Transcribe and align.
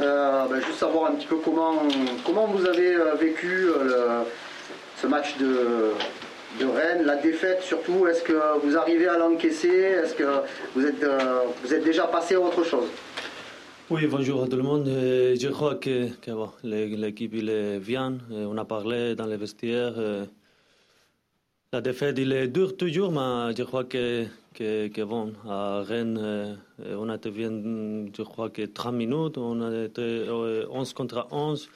Euh, 0.00 0.46
ben, 0.48 0.60
juste 0.60 0.78
savoir 0.78 1.10
un 1.10 1.14
petit 1.14 1.26
peu 1.26 1.36
comment, 1.36 1.82
comment 2.24 2.46
vous 2.46 2.66
avez 2.66 2.94
euh, 2.94 3.14
vécu 3.14 3.68
ce 5.00 5.06
match 5.06 5.36
de, 5.38 5.92
Rennes, 6.64 7.04
la 7.04 7.16
défaite 7.16 7.62
surtout. 7.62 8.06
Est-ce 8.06 8.22
que 8.22 8.64
vous 8.64 8.76
arrivez 8.76 9.08
à 9.08 9.18
l'encaisser 9.18 9.68
Est-ce 9.68 10.14
que 10.14 10.42
vous 10.74 10.86
êtes, 10.86 11.84
déjà 11.84 12.06
passé 12.06 12.34
à 12.34 12.40
autre 12.40 12.64
chose? 12.64 12.88
Oui, 13.90 14.06
bonjour 14.06 14.44
à 14.44 14.48
tout 14.48 14.56
le 14.56 14.62
monde. 14.62 14.86
Je 14.86 15.48
crois 15.48 15.74
que, 15.74 16.08
que 16.22 16.96
l'équipe 16.96 17.34
vient. 17.34 18.14
On 18.30 18.56
a 18.56 18.64
parlé 18.64 19.14
dans 19.14 19.26
les 19.26 19.36
vestiaires. 19.36 19.94
La 21.74 21.80
défaite, 21.80 22.16
il 22.18 22.32
est 22.32 22.46
dur 22.46 22.76
toujours, 22.76 23.10
mais 23.10 23.52
je 23.58 23.64
crois 23.64 23.82
que, 23.82 24.26
que, 24.54 25.04
bon, 25.04 25.32
à 25.48 25.82
Rennes, 25.82 26.18
euh, 26.18 26.54
on 26.96 27.08
a 27.08 27.16
été 27.16 27.30
bien, 27.30 27.50
je 28.16 28.22
crois 28.22 28.50
que 28.50 28.62
30 28.62 28.94
minutes, 28.94 29.36
on 29.36 29.60
a 29.60 29.84
été 29.84 30.26
11 30.30 30.90
euh, 30.90 30.94
contre 30.94 31.26
11. 31.30 31.68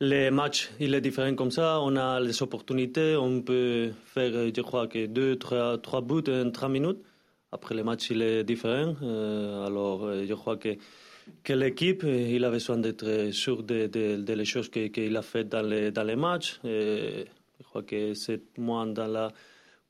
Les 0.00 0.30
matchs, 0.30 0.70
il 0.80 0.94
est 0.94 1.00
différent 1.02 1.34
comme 1.34 1.50
ça, 1.50 1.78
on 1.82 1.94
a 1.96 2.18
les 2.20 2.42
opportunités, 2.42 3.16
on 3.16 3.42
peut 3.42 3.90
faire, 4.06 4.32
je 4.32 4.60
crois 4.62 4.88
que 4.88 5.06
2, 5.06 5.36
3, 5.36 5.78
3 5.78 6.00
buts 6.00 6.22
en 6.28 6.50
30 6.50 6.70
minutes. 6.70 7.02
Après 7.52 7.74
le 7.74 7.84
match, 7.84 8.10
il 8.10 8.22
est 8.22 8.42
différent. 8.44 8.94
Alors, 9.66 10.08
je 10.24 10.34
crois 10.34 10.56
que, 10.56 10.76
que 11.44 11.52
l'équipe, 11.52 12.04
il 12.04 12.44
a 12.44 12.50
besoin 12.50 12.78
d'être 12.78 13.30
sûr 13.32 13.62
de, 13.62 13.86
de, 13.88 14.32
les 14.32 14.44
choses 14.44 14.70
qu'il 14.70 15.16
a 15.16 15.22
faites 15.22 15.48
dans 15.48 15.62
les, 15.62 15.90
dans 15.90 16.04
les 16.04 16.16
matchs. 16.16 16.60
Je 16.64 17.24
crois 17.64 17.82
que 17.82 18.14
c'est 18.14 18.56
moins 18.58 18.86
dans 18.86 19.08
la 19.08 19.32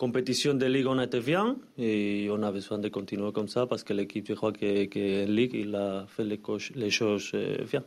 compétition 0.01 0.55
de 0.55 0.65
Ligue, 0.65 0.87
on 0.87 0.99
était 0.99 1.21
bien 1.21 1.57
et 1.77 2.27
on 2.33 2.43
a 2.43 2.51
besoin 2.51 2.79
de 2.79 2.89
continuer 2.89 3.33
comme 3.33 3.49
ça 3.49 3.67
parce 3.67 3.85
que 3.85 3.93
l'équipe, 3.93 4.27
je 4.27 4.33
crois 4.33 4.51
que, 4.51 4.87
que 4.87 5.27
Ligue, 5.27 5.53
il 5.53 5.75
a 5.75 6.07
fait 6.09 6.25
les, 6.25 6.41
les 6.75 6.91
choses 6.91 7.31
euh, 7.35 7.59
bien. 7.71 7.85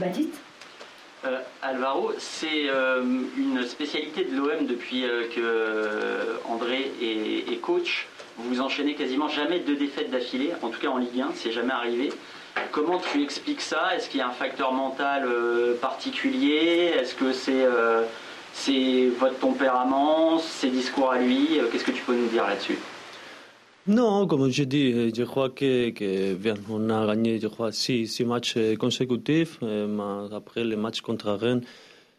Baptiste? 0.00 0.40
Euh, 1.24 1.38
Alvaro, 1.62 2.10
c'est 2.18 2.68
euh, 2.68 3.04
une 3.36 3.62
spécialité 3.62 4.24
de 4.24 4.34
l'OM 4.36 4.66
depuis 4.66 5.02
que 5.34 5.44
André 6.48 6.90
est, 7.00 7.52
est, 7.52 7.60
coach. 7.60 8.08
Vous 8.36 8.48
vous 8.48 8.60
enchaînez 8.60 8.96
quasiment 8.96 9.28
jamais 9.28 9.60
deux 9.60 9.76
défaites 9.76 10.10
d'affilée, 10.10 10.50
en 10.60 10.70
tout 10.70 10.80
cas 10.80 10.88
en 10.88 10.98
Ligue 10.98 11.20
1, 11.20 11.30
c'est 11.36 11.52
jamais 11.52 11.72
arrivé. 11.72 12.10
Comment 12.70 12.98
tu 12.98 13.22
expliques 13.22 13.60
ça? 13.60 13.94
Est-ce 13.94 14.08
qu'il 14.08 14.20
y 14.20 14.22
a 14.22 14.28
un 14.28 14.32
facteur 14.32 14.72
mental 14.72 15.24
euh, 15.26 15.74
particulier? 15.80 16.92
Est-ce 16.98 17.14
que 17.14 17.32
c'est 17.32 17.64
euh, 17.64 18.02
c'est 18.54 19.08
votre 19.18 19.38
tempérament, 19.38 20.38
ses 20.38 20.70
discours 20.70 21.10
à 21.10 21.18
lui 21.18 21.58
euh, 21.58 21.68
Qu'est-ce 21.70 21.84
que 21.84 21.90
tu 21.90 22.02
peux 22.02 22.16
nous 22.16 22.28
dire 22.28 22.46
là-dessus? 22.46 22.78
Non, 23.86 24.26
comme 24.26 24.48
je 24.48 24.64
dis, 24.64 25.12
je 25.14 25.24
crois 25.24 25.50
que, 25.50 25.92
on 26.70 26.88
a 26.88 27.06
gagné, 27.06 27.38
je 27.38 27.48
crois, 27.48 27.70
six, 27.70 28.06
six 28.06 28.24
matchs 28.24 28.56
consécutifs. 28.78 29.58
Mais 29.60 30.34
après 30.34 30.64
les 30.64 30.76
matchs 30.76 31.02
contre 31.02 31.32
Rennes, 31.32 31.60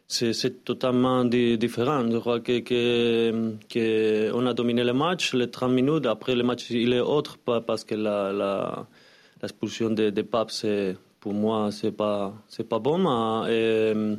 c'est 0.07 0.63
totalement 0.63 1.25
différent. 1.25 2.05
Je 2.11 2.17
crois 2.19 2.39
que, 2.39 2.59
que, 2.59 4.47
a 4.47 4.53
dominé 4.53 4.83
le 4.83 4.93
match, 4.93 5.33
les 5.33 5.49
30 5.49 5.71
minutes. 5.71 6.05
Après 6.05 6.35
le 6.35 6.43
match, 6.43 6.69
il 6.69 6.93
est 6.93 6.99
autre 6.99 7.37
parce 7.39 7.83
que 7.83 7.95
la, 7.95 8.31
la 8.31 8.85
l'expulsion 9.41 9.89
de, 9.89 10.09
de 10.11 10.95
pour 11.19 11.33
moi, 11.33 11.71
c'est 11.71 11.91
pas, 11.91 12.33
c'est 12.47 12.67
pas 12.67 12.79
bon. 12.79 12.99
Mais, 12.99 13.49
euh, 13.49 14.15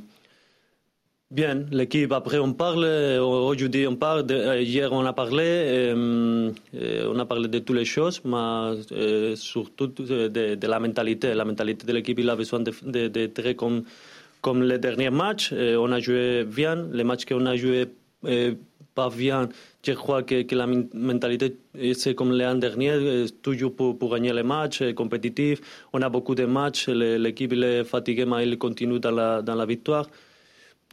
bien, 1.31 1.67
l'équipe, 1.71 2.13
après, 2.13 2.39
on 2.39 2.53
parle. 2.53 2.85
Aujourd'hui, 3.21 3.87
on 3.87 3.97
parle. 3.97 4.27
hier, 4.61 4.93
on 4.93 5.05
a 5.05 5.13
parlé. 5.13 5.45
Euh, 5.45 6.53
on 7.09 7.19
a 7.19 7.25
parlé 7.25 7.49
de 7.49 7.59
toutes 7.59 7.77
les 7.77 7.85
choses, 7.85 8.21
mais 8.25 9.37
surtout 9.37 9.89
de, 9.89 10.67
la 10.67 10.81
mentalité. 10.81 11.35
La 11.35 11.45
mentalité 11.45 11.87
de 11.87 11.93
l'équipe, 11.93 12.19
il 12.19 12.31
a 12.31 12.37
besoin 12.37 12.61
d'être 12.61 12.85
de, 12.85 13.53
comme, 13.53 13.85
comme 14.41 14.63
les 14.63 14.79
derniers 14.79 15.11
matchs. 15.11 15.53
on 15.53 15.93
a 15.93 16.01
joué 16.01 16.45
bien. 16.45 16.87
Les 16.93 17.05
matchs 17.05 17.25
qu'on 17.25 17.47
a 17.47 17.57
joué 17.57 17.87
pas 18.97 19.11
bien, 19.11 19.49
je 19.85 19.93
crois 19.93 20.23
que, 20.23 20.55
la 20.55 20.67
mentalité, 20.67 21.57
c'est 21.93 22.15
comme 22.15 22.33
l'an 22.33 22.55
dernier, 22.55 23.27
toujours 23.43 23.77
pour, 23.77 23.99
pour, 23.99 24.15
gagner 24.15 24.33
les 24.33 24.43
matchs, 24.43 24.83
compétitif. 24.95 25.61
On 25.93 26.01
a 26.01 26.09
beaucoup 26.09 26.35
de 26.35 26.47
matchs, 26.47 26.89
l'équipe 26.89 27.53
est 27.53 27.85
fatiguée, 27.85 28.25
mais 28.25 28.49
il 28.49 28.57
continue 28.59 28.99
dans 28.99 29.11
la, 29.11 29.43
dans 29.43 29.55
la 29.55 29.67
victoire. 29.67 30.09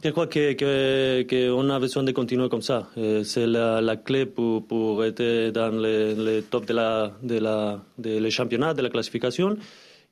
Je 0.04 0.10
crois 0.10 0.26
qu'on 0.26 0.32
que, 0.32 1.70
a 1.70 1.78
besoin 1.78 2.02
de 2.02 2.12
continuer 2.12 2.50
comme 2.50 2.60
ça. 2.60 2.90
C'est 3.22 3.46
la, 3.46 3.80
la, 3.80 3.96
clé 3.96 4.26
pour, 4.26 5.02
être 5.02 5.50
dans 5.50 5.74
le, 5.74 6.42
top 6.42 6.66
de 6.66 6.74
la, 6.74 7.10
de 7.22 7.38
la, 7.38 7.80
de 7.96 8.28
championnat, 8.28 8.74
de 8.74 8.82
la 8.82 8.90
classification. 8.90 9.56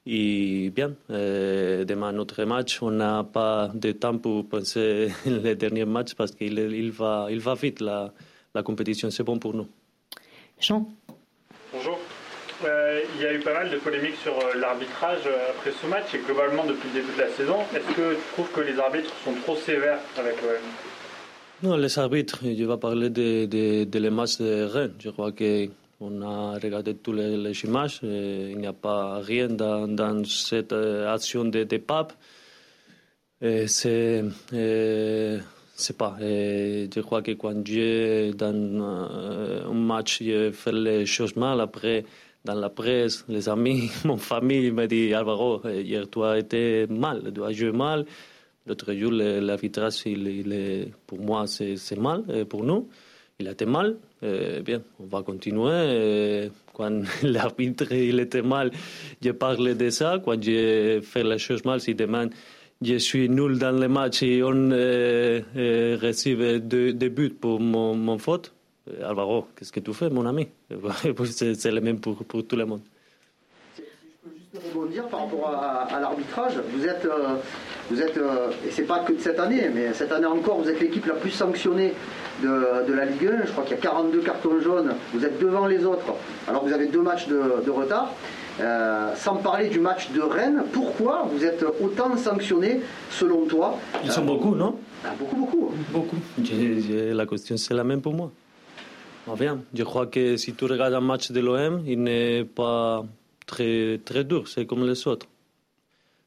Et 0.07 0.71
bien, 0.71 0.95
euh, 1.11 1.85
demain, 1.85 2.11
notre 2.13 2.43
match, 2.45 2.81
on 2.81 2.91
n'a 2.91 3.23
pas 3.23 3.71
de 3.75 3.93
temps 3.93 4.17
pour 4.17 4.49
penser 4.49 5.09
les 5.27 5.57
derniers 5.57 5.85
matchs 5.85 6.15
parce 6.15 6.31
qu'il 6.33 6.59
il 6.59 6.91
va, 6.91 7.27
il 7.31 7.41
va 7.41 7.53
vite. 7.53 7.81
La, 7.83 8.15
la 8.55 8.63
compétition, 8.63 9.11
c'est 9.11 9.25
bon 9.25 9.39
pour 9.39 9.53
nous. 9.53 9.69
Jean? 10.59 10.89
Il 13.15 13.23
y 13.23 13.27
a 13.27 13.35
eu 13.35 13.41
pas 13.41 13.55
mal 13.55 13.71
de 13.71 13.77
polémiques 13.77 14.17
sur 14.23 14.33
euh, 14.39 14.55
l'arbitrage 14.59 15.27
euh, 15.27 15.51
après 15.51 15.73
ce 15.73 15.87
match 15.87 16.15
et 16.15 16.19
globalement 16.19 16.65
depuis 16.65 16.89
le 16.95 17.01
début 17.01 17.15
de 17.17 17.23
la 17.23 17.29
saison. 17.31 17.57
Est-ce 17.75 17.95
que 17.95 18.15
tu 18.15 18.21
trouves 18.33 18.51
que 18.53 18.61
les 18.61 18.79
arbitres 18.79 19.13
sont 19.25 19.35
trop 19.43 19.57
sévères 19.57 19.99
avec 20.19 20.41
l'OM 20.43 21.71
Non, 21.71 21.77
les 21.77 21.99
arbitres, 21.99 22.41
je 22.43 22.65
vais 22.65 22.77
parler 22.77 23.11
des 23.11 23.47
de, 23.47 23.85
de, 23.85 23.99
les 23.99 24.11
matchs 24.11 24.39
de 24.39 24.65
Rennes. 24.65 24.95
Je 24.99 25.11
crois 25.11 25.33
qu'on 25.33 26.23
a 26.23 26.59
regardé 26.59 26.95
tous 26.95 27.13
les, 27.13 27.37
les 27.37 27.65
images. 27.65 28.01
il 28.03 28.59
n'y 28.59 28.67
a 28.67 28.73
pas 28.73 29.21
rien 29.21 29.49
dans, 29.49 30.25
cette 30.25 30.73
action 30.73 31.45
de, 31.45 31.65
de 31.65 31.77
Pape. 31.79 32.13
C'est 33.41 34.25
sais 35.83 35.93
pas. 35.95 36.17
je 36.21 37.01
crois 37.01 37.23
que 37.23 37.33
quand 37.33 37.67
j'ai 37.67 38.33
dans 38.35 38.55
euh, 38.55 39.65
un 39.69 39.75
match, 39.75 40.19
j'ai 40.23 40.53
fait 40.53 40.73
les 40.73 41.07
choses 41.07 41.37
mal. 41.37 41.61
Après, 41.61 42.05
dans 42.45 42.55
la 42.55 42.71
presse, 42.71 43.25
les 43.29 43.49
amis, 43.49 43.91
mon 44.05 44.17
famille 44.17 44.71
me 44.71 44.87
dit 44.87 45.15
Alvaro, 45.15 45.63
hier 45.69 46.09
tu 46.11 46.23
as 46.23 46.39
été 46.39 46.87
mal, 46.89 47.33
tu 47.35 47.43
as 47.43 47.53
joué 47.53 47.73
mal. 47.73 48.05
L'autre 48.67 48.93
jour, 48.95 49.11
l'arbitrage, 49.11 50.03
il, 50.07 50.29
il 50.29 50.93
pour 51.07 51.21
moi, 51.21 51.47
c'est 51.47 51.99
mal, 51.99 52.47
pour 52.49 52.63
nous. 52.63 52.89
Il 53.41 53.49
a 53.49 53.53
été 53.53 53.67
mal. 53.67 53.97
bien, 54.21 54.83
on 55.01 55.07
va 55.07 55.23
continuer. 55.23 56.49
quand 56.73 57.03
l'arbitre 57.25 57.93
il 57.93 58.21
était 58.21 58.43
mal, 58.43 58.71
je 59.21 59.31
parlais 59.33 59.75
de 59.75 59.91
ça. 59.91 60.21
Quand 60.25 60.41
j'ai 60.41 61.01
fait 61.03 61.25
les 61.25 61.39
choses 61.39 61.65
mal, 61.65 61.81
si 61.81 61.95
demain 61.97 62.29
je 62.83 62.97
suis 62.99 63.29
nul 63.29 63.59
dans 63.59 63.79
le 63.79 63.89
match 63.89 64.23
et 64.23 64.43
on 64.43 64.71
euh, 64.73 65.41
euh, 65.57 66.59
deux, 66.59 67.09
buts 67.09 67.31
pour 67.31 67.61
mon 67.61 68.19
faute. 68.19 68.53
Euh, 68.89 69.09
Alvaro, 69.09 69.47
qu'est-ce 69.57 69.73
que 69.73 69.81
tu 69.81 69.93
fais, 69.93 70.11
mon 70.11 70.27
ami? 70.27 70.49
C'est 71.33 71.71
le 71.71 71.81
même 71.81 71.99
pour, 71.99 72.17
pour 72.17 72.45
tout 72.45 72.57
le 72.57 72.65
monde. 72.65 72.81
Si 73.77 73.83
je 73.83 74.29
peux 74.29 74.35
juste 74.53 74.73
rebondir 74.73 75.07
par 75.09 75.21
rapport 75.21 75.49
à, 75.49 76.01
l'arbitrage, 76.01 76.55
vous 76.75 76.87
êtes, 76.87 77.07
vous 77.91 78.03
êtes 78.03 78.17
et 78.67 78.71
c'est 78.71 78.83
pas 78.83 79.01
que 79.01 79.13
de 79.13 79.21
cette 79.21 79.39
année, 79.39 79.69
mais 79.73 79.93
cette 79.93 80.13
année 80.13 80.27
encore, 80.27 80.61
vous 80.61 80.69
êtes 80.69 80.81
l'équipe 80.81 81.07
la 81.07 81.15
plus 81.15 81.31
sanctionnée 81.31 81.95
de, 82.43 82.87
de, 82.87 82.93
la 82.93 83.05
Ligue 83.05 83.27
1. 83.27 83.47
Je 83.47 83.53
crois 83.53 83.65
qu'il 83.65 83.77
y 83.77 83.79
a 83.79 83.83
42 83.83 84.21
cartons 84.21 84.61
jaunes. 84.61 84.95
Vous 85.15 85.25
êtes 85.25 85.39
devant 85.39 85.67
les 85.67 85.85
autres, 85.85 86.13
alors 86.49 86.65
vous 86.65 86.73
avez 86.73 86.87
deux 86.87 87.03
matchs 87.03 87.29
de, 87.29 87.63
de 87.65 87.71
retard. 87.71 88.13
Euh, 88.61 89.15
sans 89.17 89.37
parler 89.37 89.69
du 89.69 89.81
match 89.81 90.11
de 90.11 90.21
Rennes, 90.21 90.65
pourquoi 90.73 91.27
vous 91.33 91.45
êtes 91.45 91.65
autant 91.81 92.17
sanctionné 92.19 92.81
selon 93.11 93.47
toi? 93.47 93.79
Ils 94.05 94.13
sont 94.13 94.25
beaucoup, 94.25 94.55
non? 94.55 94.77
Ah, 95.05 95.09
Beaucoup, 95.19 95.37
beaucoup. 95.37 95.73
Beaucoup. 95.91 96.17
la 96.39 97.27
question, 97.27 97.57
c'est 97.57 97.75
la 97.75 97.83
même 97.83 98.03
pour 98.03 98.13
moi. 98.13 98.31
Bien, 99.37 99.63
je 99.73 99.83
crois 99.85 100.07
que 100.07 100.37
si 100.37 100.55
tu 100.55 100.65
regardes 100.65 100.95
un 100.95 101.01
match 101.01 101.31
de 101.31 101.41
l'OM, 101.41 101.83
il 101.87 102.03
n'est 102.03 102.45
pas 102.45 103.05
très, 103.47 103.99
très 104.05 104.25
dur, 104.25 104.49
c'est 104.49 104.67
comme 104.67 104.87
les 104.87 105.07
autres. 105.07 105.27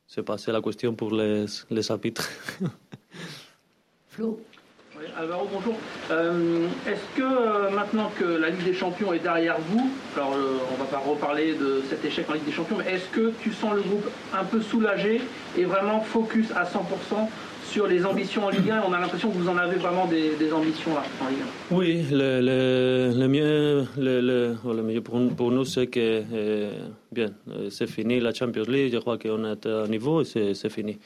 C'est 0.07 0.23
pas, 0.23 0.37
c'est 0.37 0.51
la 0.51 0.61
question 0.61 0.93
pour 0.93 1.11
les, 1.11 1.45
les 1.69 1.91
arbitres. 1.91 2.29
Flo 4.09 4.39
Alvaro, 5.17 5.47
bonjour. 5.49 5.75
Euh, 6.11 6.67
est-ce 6.85 7.17
que 7.17 7.23
euh, 7.23 7.69
maintenant 7.69 8.11
que 8.19 8.25
la 8.25 8.49
Ligue 8.49 8.65
des 8.65 8.73
Champions 8.73 9.13
est 9.13 9.19
derrière 9.19 9.55
vous, 9.69 9.89
alors 10.13 10.33
euh, 10.33 10.57
on 10.73 10.83
va 10.83 10.89
pas 10.89 10.97
reparler 10.97 11.53
de 11.53 11.81
cet 11.89 12.03
échec 12.03 12.29
en 12.29 12.33
Ligue 12.33 12.43
des 12.43 12.51
Champions, 12.51 12.75
mais 12.77 12.91
est-ce 12.91 13.07
que 13.07 13.31
tu 13.41 13.53
sens 13.53 13.75
le 13.75 13.81
groupe 13.81 14.09
un 14.33 14.43
peu 14.43 14.59
soulagé 14.59 15.21
et 15.57 15.63
vraiment 15.63 16.01
focus 16.01 16.51
à 16.51 16.65
100% 16.65 17.29
sur 17.63 17.87
les 17.87 18.05
ambitions 18.05 18.45
en 18.45 18.49
Ligue 18.49 18.69
1 18.69 18.83
On 18.89 18.91
a 18.91 18.99
l'impression 18.99 19.29
que 19.29 19.37
vous 19.37 19.47
en 19.47 19.57
avez 19.57 19.77
vraiment 19.77 20.05
des, 20.05 20.51
ambitions 20.51 20.93
là, 20.93 21.03
en 21.21 21.29
Ligue 21.29 21.39
1. 21.71 21.75
Oui, 21.75 22.05
le, 22.11 23.27
mieux, 23.27 23.85
mieux 23.97 25.01
pour, 25.01 25.51
nous, 25.51 25.63
c'est 25.63 25.87
que 25.87 26.23
bien, 27.13 27.31
c'est 27.69 27.87
fini 27.87 28.19
la 28.19 28.33
Champions 28.33 28.65
League. 28.67 28.91
Je 28.93 28.99
crois 28.99 29.17
qu'on 29.17 29.45
est 29.45 29.65
à 29.65 29.87
niveau 29.87 30.21
et 30.21 30.25
c'est 30.25 30.69
fini 30.69 30.99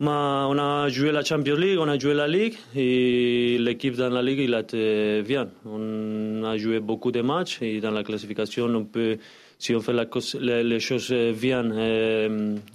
on 0.00 0.58
a 0.58 0.88
joué 0.88 1.12
la 1.12 1.24
Champions 1.24 1.56
League, 1.56 1.78
on 1.78 1.88
a 1.88 1.98
joué 1.98 2.14
la 2.14 2.28
Ligue 2.28 2.54
et 2.76 3.58
l'équipe 3.58 3.96
dans 3.96 4.10
la 4.10 4.22
Ligue, 4.22 4.40
il 4.40 4.54
a 4.54 4.60
été. 4.60 5.22
On 5.66 6.44
a 6.44 6.56
joué 6.56 6.80
beaucoup 6.80 7.10
de 7.10 7.20
matchs 7.20 7.58
et 7.62 7.80
dans 7.80 7.90
la 7.90 8.04
classification, 8.04 8.66
on 8.66 8.84
peut 8.84 9.18
si 9.58 9.74
on 9.74 9.80
fait 9.80 9.92
la, 9.92 10.62
les, 10.62 10.80
choses 10.80 11.12
bien 11.12 11.72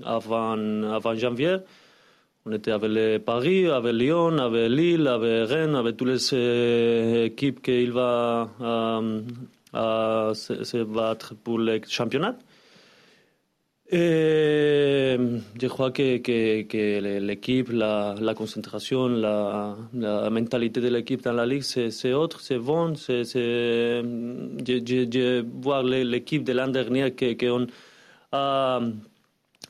avant, 0.03 0.57
avant 0.83 1.15
janvier, 1.15 1.57
on 2.45 2.51
était 2.51 2.71
avec 2.71 3.23
Paris, 3.23 3.67
avec 3.67 3.93
Lyon, 3.93 4.37
avec 4.37 4.69
Lille, 4.69 5.07
avec 5.07 5.49
Rennes, 5.49 5.75
avec 5.75 5.95
toutes 5.95 6.09
les 6.09 7.25
équipes 7.27 7.61
qui 7.61 7.85
va 7.85 8.49
se 9.73 10.83
battre 10.83 11.35
pour 11.35 11.57
le 11.57 11.79
championnat. 11.87 12.35
Et 13.95 15.15
je 15.61 15.67
crois 15.67 15.91
que, 15.91 17.19
l'équipe, 17.19 17.69
la, 17.71 18.15
la, 18.19 18.33
concentration, 18.33 19.07
la, 19.07 19.75
mentalité 20.31 20.81
de 20.81 20.87
l'équipe 20.87 21.21
dans 21.21 21.33
la 21.33 21.45
ligue, 21.45 21.61
c'est 21.61 22.13
autre, 22.13 22.41
c'est 22.41 22.57
bon. 22.57 22.95
C'est, 22.95 23.23
je, 23.23 24.01
je, 24.65 25.45
vois 25.61 25.83
l'équipe 25.83 26.43
de 26.43 26.53
l'an 26.53 26.69
dernier 26.69 27.11
qu'on 27.11 27.67
a 28.31 28.79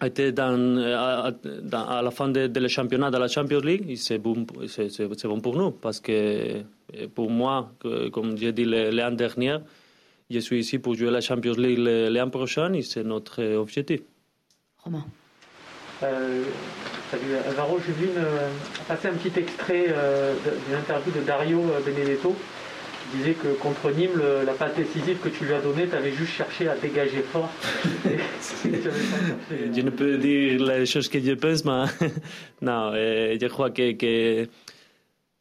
été 0.02 0.32
dans, 0.32 0.78
à, 0.78 2.02
la 2.02 2.12
fin 2.12 2.30
de, 2.30 2.48
de 2.48 2.68
championnat 2.70 3.12
de 3.12 3.18
la 3.18 3.28
Champions 3.28 3.60
League, 3.60 3.94
c'est 3.98 4.20
bon, 4.20 4.46
bon 4.46 5.40
pour 5.42 5.58
nous 5.58 5.72
parce 5.72 6.00
que 6.00 6.62
pour 7.14 7.30
moi, 7.30 7.74
comme 8.14 8.38
j'ai 8.38 8.54
dit 8.54 8.64
l'an 8.64 9.12
dernier, 9.12 9.58
je 10.30 10.40
suis 10.40 10.60
ici 10.60 10.80
pour 10.80 10.96
jouer 10.96 11.12
la 11.12 11.20
Champions 11.20 11.56
League 11.58 11.80
l'an 11.80 12.30
prochain 12.30 12.72
et 12.72 12.84
c'est 12.84 13.04
notre 13.04 13.44
objectif. 13.58 14.00
Romain. 14.84 15.06
Euh, 16.04 16.44
salut 17.10 17.36
Alvaro, 17.48 17.80
j'ai 17.86 17.94
vu 17.94 18.10
euh, 18.18 18.50
passer 18.88 19.08
un 19.08 19.14
petit 19.14 19.40
extrait 19.40 19.86
euh, 19.90 20.34
d'une 20.68 20.76
interview 20.76 21.12
de 21.14 21.22
Dario 21.26 21.62
euh, 21.62 21.80
Benedetto 21.86 22.36
qui 23.12 23.18
disait 23.18 23.34
que 23.34 23.48
contre 23.60 23.92
Nîmes, 23.92 24.18
le, 24.18 24.44
la 24.46 24.52
passe 24.54 24.76
décisive 24.76 25.20
que 25.20 25.30
tu 25.30 25.46
lui 25.46 25.54
as 25.54 25.62
donnée, 25.62 25.88
tu 25.88 25.96
avais 25.96 26.12
juste 26.12 26.34
cherché 26.34 26.68
à 26.68 26.76
dégager 26.76 27.22
fort. 27.22 27.50
je 28.66 29.82
ne 29.82 29.90
peux 29.90 30.18
dire 30.18 30.62
les 30.62 30.86
choses 30.86 31.08
que 31.08 31.20
je 31.22 31.34
pense, 31.34 31.64
mais 31.64 31.86
non, 32.62 32.92
je 32.94 33.48
crois 33.48 33.70
que, 33.70 33.94
que 33.94 34.48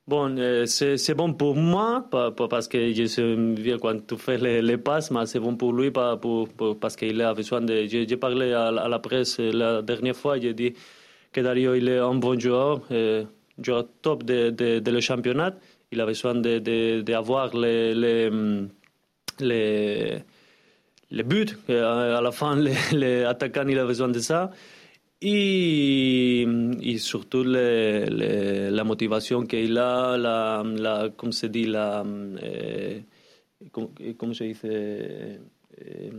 Bon, 0.08 0.36
euh, 0.36 0.66
c'est 0.66 1.14
bon 1.14 1.32
pour 1.32 1.54
moi, 1.54 2.08
parce 2.10 2.66
que 2.66 2.92
je 2.92 3.06
sais 3.06 3.36
quand 3.80 4.04
tu 4.04 4.16
fais 4.16 4.36
les, 4.36 4.76
passes, 4.76 5.12
mais 5.12 5.26
c'est 5.26 5.38
bon 5.38 5.56
pour 5.56 5.72
lui 5.72 5.92
parce 5.92 6.96
qu'il 6.96 7.22
a 7.22 7.32
besoin 7.34 7.60
de... 7.60 7.86
J'ai 7.86 8.16
parlé 8.16 8.52
à, 8.52 8.72
la 8.72 8.98
presse 8.98 9.38
la 9.38 9.80
dernière 9.80 10.16
fois, 10.16 10.40
j'ai 10.40 10.54
dit 10.54 10.74
que 11.30 11.40
Dario 11.40 11.74
il 11.74 11.88
est 11.88 11.98
un 11.98 12.16
bon 12.16 12.38
joueur, 12.38 12.80
euh, 12.90 13.24
joueur 13.62 13.84
top 14.02 14.24
de, 14.24 14.90
le 14.90 15.00
championnat. 15.00 15.54
Il 15.92 16.00
a 16.00 16.06
besoin 16.06 16.34
d'avoir 16.34 17.50
de, 17.52 17.58
de, 17.58 17.60
les, 17.60 17.94
les, 19.38 20.18
les, 21.12 21.22
buts. 21.22 21.46
À 21.68 22.20
la 22.20 22.32
fin, 22.32 22.56
les, 22.66 22.74
les 22.92 23.22
attaquants, 23.22 23.68
il 23.68 23.78
a 23.78 23.84
besoin 23.86 24.08
de 24.08 24.18
ça. 24.18 24.50
Y, 25.24 26.44
y 26.80 26.98
surtout 26.98 27.44
le, 27.44 28.06
le, 28.06 28.72
la 28.72 28.82
motivación 28.82 29.46
que 29.46 29.62
il 29.62 29.78
a, 29.78 30.18
la, 30.18 30.64
la 30.64 31.12
¿cómo 31.14 31.30
se 31.30 31.48
dice? 31.48 31.68
La, 31.68 32.04
eh, 32.40 33.04
¿cómo, 33.70 33.92
¿cómo, 34.16 34.34
se 34.34 34.44
dice? 34.46 35.38
Eh, 35.76 36.12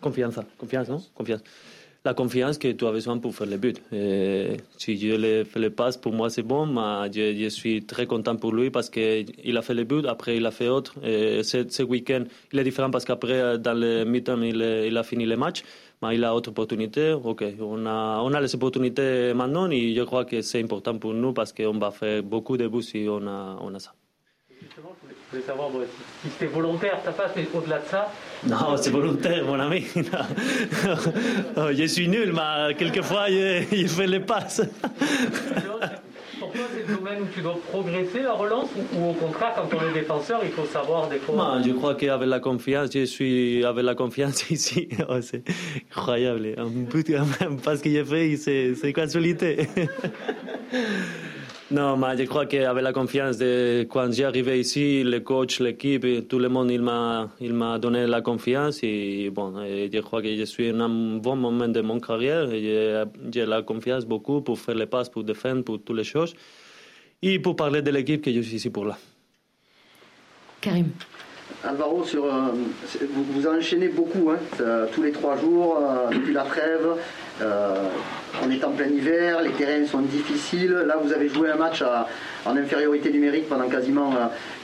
confianza, 0.00 0.46
confianza, 0.56 0.92
¿no? 0.92 1.02
Confianza. 1.12 1.44
La 2.04 2.14
confiance 2.14 2.58
que 2.58 2.72
tu 2.74 2.88
as 2.88 2.92
besoin 2.92 3.18
pour 3.18 3.32
faire 3.32 3.46
le 3.46 3.58
but. 3.58 3.80
Et 3.92 4.56
si 4.76 4.96
je 4.96 5.14
le 5.14 5.44
fais 5.44 5.60
le 5.60 5.70
passe, 5.70 5.98
pour 5.98 6.12
moi 6.12 6.30
c'est 6.30 6.42
bon, 6.42 6.66
mais 6.66 7.12
je, 7.12 7.36
je, 7.44 7.48
suis 7.48 7.84
très 7.84 8.06
content 8.06 8.34
pour 8.36 8.52
lui 8.52 8.70
parce 8.70 8.90
qu'il 8.90 9.56
a 9.56 9.62
fait 9.62 9.74
le 9.74 9.84
but, 9.84 10.06
après 10.06 10.38
il 10.38 10.46
a 10.46 10.50
fait 10.50 10.68
autre. 10.68 10.94
Et 11.04 11.44
ce, 11.44 11.68
ce 11.68 11.82
week-end, 11.82 12.24
il 12.52 12.58
est 12.58 12.64
différent 12.64 12.90
parce 12.90 13.04
qu'après, 13.04 13.58
dans 13.58 13.78
le 13.78 14.04
mi-temps, 14.04 14.40
il, 14.42 14.56
il, 14.88 14.96
a 14.96 15.02
fini 15.04 15.26
le 15.26 15.36
match 15.36 15.62
il 16.10 16.24
a 16.24 16.34
autre 16.34 16.50
opportunité. 16.50 17.12
Ok, 17.12 17.44
on 17.60 17.86
a, 17.86 18.20
on 18.22 18.32
a 18.32 18.40
les 18.40 18.54
opportunités 18.54 19.32
maintenant 19.34 19.70
et 19.70 19.94
je 19.94 20.02
crois 20.02 20.24
que 20.24 20.40
c'est 20.42 20.60
important 20.60 20.98
pour 20.98 21.14
nous 21.14 21.32
parce 21.32 21.52
qu'on 21.52 21.78
va 21.78 21.90
faire 21.90 22.22
beaucoup 22.22 22.56
de 22.56 22.66
buts 22.66 22.82
si 22.82 23.06
on 23.08 23.26
a, 23.26 23.58
on 23.60 23.74
a 23.74 23.78
ça. 23.78 23.92
Justement, 24.60 24.94
je 25.02 25.30
voulais 25.30 25.46
savoir 25.46 25.70
si 26.22 26.30
c'était 26.30 26.46
volontaire 26.46 27.02
ta 27.02 27.12
passe, 27.12 27.32
mais 27.34 27.46
au-delà 27.52 27.78
de 27.78 27.86
ça. 27.86 28.12
Non, 28.46 28.76
c'est 28.76 28.90
volontaire, 28.90 29.44
mon 29.44 29.58
ami. 29.58 29.84
je 31.56 31.86
suis 31.86 32.08
nul, 32.08 32.32
mais 32.32 32.74
quelquefois, 32.74 33.28
il 33.28 33.88
fait 33.88 34.06
les 34.06 34.20
passes. 34.20 34.62
Toi, 36.52 36.62
c'est 36.74 36.88
le 36.88 36.96
domaine 36.96 37.22
où 37.22 37.26
tu 37.32 37.40
dois 37.40 37.58
progresser 37.70 38.22
la 38.22 38.32
relance 38.32 38.68
ou, 38.94 39.10
au 39.10 39.12
contraire, 39.14 39.52
quand 39.54 39.68
on 39.76 39.90
est 39.90 39.92
défenseur, 39.92 40.40
il 40.44 40.50
faut 40.50 40.66
savoir 40.66 41.08
des 41.08 41.18
fois. 41.18 41.34
Non, 41.36 41.62
je 41.64 41.72
crois 41.72 41.94
qu'avec 41.94 42.28
la 42.28 42.40
confiance, 42.40 42.90
je 42.92 43.04
suis 43.04 43.64
avec 43.64 43.84
la 43.84 43.94
confiance 43.94 44.50
ici. 44.50 44.88
C'est 45.22 45.42
incroyable. 45.90 46.54
Un 46.58 46.66
but, 46.68 47.12
parce 47.64 47.80
que 47.80 47.90
j'ai 47.90 48.04
fait, 48.04 48.36
c'est 48.74 48.92
casualité. 48.92 49.68
Non, 51.72 51.96
mais 51.96 52.18
je 52.18 52.24
crois 52.24 52.44
qu'avec 52.44 52.84
la 52.84 52.92
confiance 52.92 53.38
de 53.38 53.86
quand 53.88 54.12
j'ai 54.12 54.26
arrivé 54.26 54.60
ici, 54.60 55.02
le 55.02 55.20
coach, 55.20 55.58
l'équipe, 55.58 56.28
tout 56.28 56.38
le 56.38 56.50
monde, 56.50 56.70
il 56.70 56.82
m'a, 56.82 57.78
donné 57.78 58.06
la 58.06 58.20
confiance 58.20 58.80
et 58.82 59.30
bon, 59.30 59.58
et 59.62 59.88
je 59.90 60.00
crois 60.00 60.20
que 60.20 60.36
je 60.36 60.44
suis 60.44 60.68
à 60.68 60.74
un 60.74 61.16
bon 61.16 61.34
moment 61.34 61.68
de 61.68 61.80
mon 61.80 61.98
carrière. 61.98 62.46
J'ai 62.50 63.46
la 63.46 63.62
confiance 63.62 64.04
beaucoup 64.04 64.42
pour 64.42 64.58
faire 64.58 64.74
les 64.74 64.84
passes, 64.84 65.08
pour 65.08 65.24
défendre, 65.24 65.64
pour 65.64 65.82
toutes 65.82 65.96
les 65.96 66.04
choses 66.04 66.34
et 67.22 67.38
pour 67.38 67.56
parler 67.56 67.80
de 67.80 67.90
l'équipe 67.90 68.20
que 68.20 68.30
je 68.30 68.42
suis 68.42 68.56
ici 68.56 68.68
pour 68.68 68.84
là. 68.84 68.98
Karim. 70.60 70.90
Alvaro, 71.64 72.04
euh, 72.14 72.28
vous, 73.30 73.46
enchaînez 73.46 73.88
beaucoup, 73.88 74.30
hein, 74.30 74.38
euh, 74.60 74.86
tous 74.92 75.02
les 75.02 75.12
trois 75.12 75.36
jours, 75.36 75.78
euh, 75.78 76.12
depuis 76.12 76.32
la 76.32 76.42
trêve. 76.42 76.86
on 78.42 78.50
est 78.50 78.64
en 78.64 78.70
plein 78.70 78.88
hiver, 78.88 79.42
les 79.42 79.50
terrains 79.50 79.86
sont 79.86 80.00
difficiles. 80.00 80.72
Là, 80.86 80.96
vous 81.00 81.12
avez 81.12 81.28
joué 81.28 81.50
un 81.50 81.56
match 81.56 81.84
en 82.44 82.56
infériorité 82.56 83.12
numérique 83.12 83.48
pendant 83.48 83.68
quasiment 83.68 84.12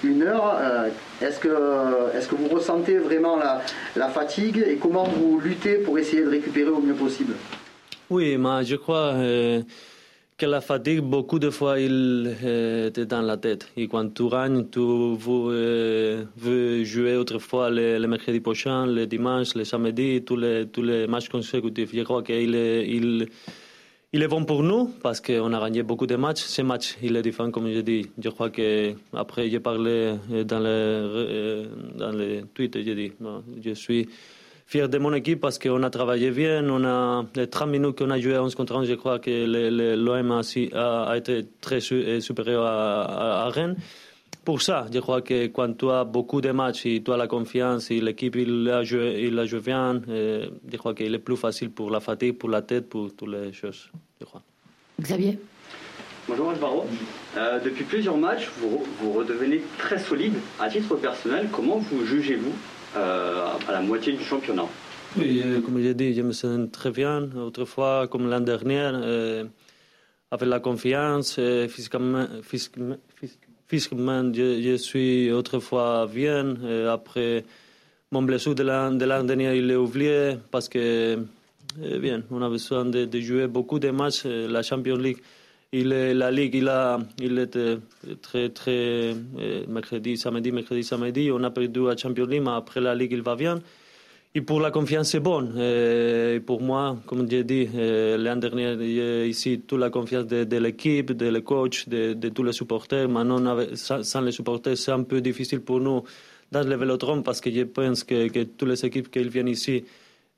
une 0.02 0.22
heure. 0.22 0.56
est-ce, 1.22 1.38
que, 1.38 2.36
vous 2.36 2.48
ressentez 2.48 2.98
vraiment 2.98 3.38
la, 3.96 4.08
fatigue 4.08 4.64
et 4.66 4.76
comment 4.76 5.04
vous 5.04 5.40
luttez 5.40 5.76
pour 5.76 5.98
essayer 5.98 6.22
de 6.22 6.30
récupérer 6.30 6.70
au 6.70 6.80
mieux 6.80 6.94
possible? 6.94 7.34
Oui, 8.10 8.36
mais 8.38 8.64
je 8.64 8.76
crois 8.76 9.14
que 10.38 10.46
la 10.46 10.60
fatigue, 10.60 11.00
beaucoup 11.00 11.40
de 11.40 11.50
fois, 11.50 11.80
il 11.80 12.36
euh, 12.44 12.86
est 12.86 13.06
dans 13.06 13.22
la 13.22 13.36
tête. 13.36 13.72
Et 13.76 13.88
quand 13.88 14.08
tu 14.14 14.28
gagnes, 14.28 14.66
tu 14.70 14.78
veux, 14.78 15.48
euh, 15.50 16.24
veux 16.36 16.84
jouer 16.84 17.16
autrefois 17.16 17.70
le, 17.70 18.06
mercredi 18.06 18.38
prochain, 18.38 18.86
le 18.86 19.04
dimanche, 19.08 19.56
le 19.56 19.64
samedi, 19.64 20.22
tous 20.24 20.36
les, 20.36 20.66
tous 20.68 20.82
les 20.82 21.08
matchs 21.08 21.28
consécutifs. 21.28 21.90
Je 21.92 22.02
crois 22.02 22.22
qu'il 22.22 22.54
est, 22.54 22.88
il, 22.88 23.26
est 24.12 24.28
bon 24.28 24.44
pour 24.44 24.62
nous 24.62 24.92
parce 25.02 25.20
qu'on 25.20 25.52
a 25.52 25.58
gagné 25.58 25.82
beaucoup 25.82 26.06
de 26.06 26.14
matchs. 26.14 26.42
Ce 26.42 26.62
match, 26.62 26.96
il 27.02 27.16
est 27.16 27.22
différent, 27.22 27.50
comme 27.50 27.68
je 27.72 27.80
dis. 27.80 28.06
Je 28.16 28.28
crois 28.28 28.50
que 28.50 28.94
après, 29.14 29.50
j'ai 29.50 29.58
parlé 29.58 30.14
dans 30.44 30.60
les, 30.60 30.66
euh, 30.68 31.66
dans 31.96 32.12
les 32.12 32.44
tweets, 32.54 32.80
j'ai 32.80 32.94
dit, 32.94 33.12
je 33.60 33.72
suis 33.72 34.08
fier 34.68 34.86
de 34.90 34.98
mon 34.98 35.14
équipe 35.14 35.40
parce 35.40 35.58
qu'on 35.58 35.82
a 35.82 35.90
travaillé 35.90 36.30
bien. 36.30 36.68
On 36.68 36.84
a 36.84 37.24
les 37.34 37.46
30 37.48 37.70
minutes 37.70 37.98
qu'on 37.98 38.10
a 38.10 38.20
joué 38.20 38.36
11 38.38 38.54
contre 38.54 38.76
11, 38.76 38.86
je 38.86 38.94
crois 38.94 39.18
que 39.18 39.30
l'OM 39.96 40.30
a, 40.30 41.10
a, 41.10 41.16
été 41.16 41.46
très 41.60 41.80
supérieur 41.80 42.64
à, 42.64 43.46
à, 43.46 43.48
Rennes. 43.48 43.76
Pour 44.44 44.60
ça, 44.62 44.86
je 44.92 44.98
crois 44.98 45.22
que 45.22 45.46
quand 45.46 45.72
tu 45.76 45.90
as 45.90 46.04
beaucoup 46.04 46.40
de 46.40 46.50
matchs 46.50 46.84
et 46.86 47.02
tu 47.02 47.10
as 47.12 47.16
la 47.16 47.26
confiance 47.26 47.90
et 47.90 48.00
l'équipe 48.00 48.36
il 48.36 48.68
a 48.70 48.82
joué, 48.82 49.24
il 49.26 49.38
a 49.38 49.46
joué 49.46 49.60
bien, 49.60 50.00
je 50.06 50.76
crois 50.76 50.94
qu'il 50.94 51.14
est 51.14 51.18
plus 51.18 51.36
facile 51.36 51.70
pour 51.70 51.90
la 51.90 52.00
fatigue, 52.00 52.36
pour 52.36 52.50
la 52.50 52.62
tête, 52.62 52.88
pour 52.88 53.14
toutes 53.14 53.28
les 53.30 53.52
choses. 53.52 53.90
Je 54.20 54.26
crois. 54.26 54.42
Xavier? 55.00 55.38
Bonjour 56.28 56.50
Alvaro. 56.50 56.84
Euh, 57.38 57.58
depuis 57.64 57.84
plusieurs 57.84 58.18
matchs, 58.18 58.50
vous, 58.58 58.84
vous 59.00 59.12
redevenez 59.12 59.62
très 59.78 59.98
solide. 59.98 60.34
À 60.60 60.68
titre 60.68 60.94
personnel, 60.96 61.48
comment 61.50 61.78
vous 61.78 62.04
jugez-vous? 62.04 62.52
euh, 62.52 62.77
à 62.96 63.72
la 63.72 63.80
moitié 63.80 64.12
du 64.12 64.24
championnat. 64.24 64.66
Oui, 65.16 65.42
euh, 65.44 65.60
comme 65.60 65.80
j'ai 65.80 65.94
dit, 65.94 66.12
je 66.14 66.22
me 66.22 66.32
sens 66.32 66.70
très 66.70 66.90
bien. 66.90 67.28
Autrefois, 67.36 68.08
comme 68.08 68.28
l'année 68.28 68.44
dernière, 68.44 68.92
euh, 68.94 69.44
avec 70.30 70.48
la 70.48 70.60
confiance, 70.60 71.40
physiquement, 71.68 72.26
je, 73.70 74.76
suis 74.76 75.32
autrefois 75.32 76.06
bien. 76.12 76.56
après 76.90 77.44
mon 78.10 78.22
blessure 78.22 78.54
de 78.54 78.62
l'année 78.62 78.98
dernière, 78.98 79.54
il 79.54 79.70
est 79.70 79.76
oublié 79.76 80.36
parce 80.50 80.68
que, 80.68 81.18
bien, 81.76 82.22
on 82.30 82.42
a 82.42 82.48
besoin 82.50 82.84
de 82.84 83.20
jouer 83.20 83.46
beaucoup 83.46 83.78
de 83.78 83.90
matchs. 83.90 84.24
La 84.24 84.62
Champions 84.62 84.96
League 84.96 85.18
il 85.72 85.92
est, 85.92 86.14
la 86.14 86.30
Ligue, 86.30 86.54
il, 86.54 86.68
a, 86.68 86.98
il 87.20 87.38
était 87.38 87.78
très, 88.22 88.48
très, 88.48 89.14
euh, 89.38 89.66
mercredi, 89.68 90.16
samedi, 90.16 90.50
mercredi, 90.50 90.82
samedi. 90.82 91.30
On 91.30 91.42
a 91.42 91.50
perdu 91.50 91.88
à 91.88 91.96
Champions 91.96 92.26
League, 92.26 92.42
mais 92.42 92.52
après 92.52 92.80
la 92.80 92.94
Ligue, 92.94 93.12
il 93.12 93.22
va 93.22 93.36
bien. 93.36 93.60
Et 94.34 94.40
pour 94.40 94.60
la 94.60 94.70
confiance, 94.70 95.10
c'est 95.10 95.20
bon. 95.20 95.50
Et 95.58 96.40
pour 96.40 96.62
moi, 96.62 96.96
comme 97.06 97.28
j'ai 97.28 97.44
dit, 97.44 97.68
euh, 97.74 98.16
l'année 98.16 98.40
dernière, 98.40 98.80
ici 99.26 99.60
toute 99.66 99.80
la 99.80 99.90
confiance 99.90 100.26
de, 100.26 100.56
l'équipe, 100.56 101.12
de 101.12 101.26
le 101.26 101.40
coach, 101.40 101.88
de, 101.88 102.14
tous 102.28 102.44
les 102.44 102.52
supporters. 102.52 103.08
Maintenant, 103.08 103.58
sans, 103.74 104.02
sans, 104.02 104.20
les 104.20 104.32
supporters, 104.32 104.76
c'est 104.76 104.92
un 104.92 105.02
peu 105.02 105.20
difficile 105.20 105.60
pour 105.60 105.80
nous 105.80 106.02
dans 106.50 106.66
le 106.66 106.76
vélodrome 106.76 107.22
parce 107.22 107.40
que 107.40 107.50
je 107.50 107.62
pense 107.62 108.04
que, 108.04 108.28
que 108.28 108.44
toutes 108.44 108.68
les 108.68 108.84
équipes 108.86 109.10
qui 109.10 109.22
viennent 109.24 109.48
ici 109.48 109.84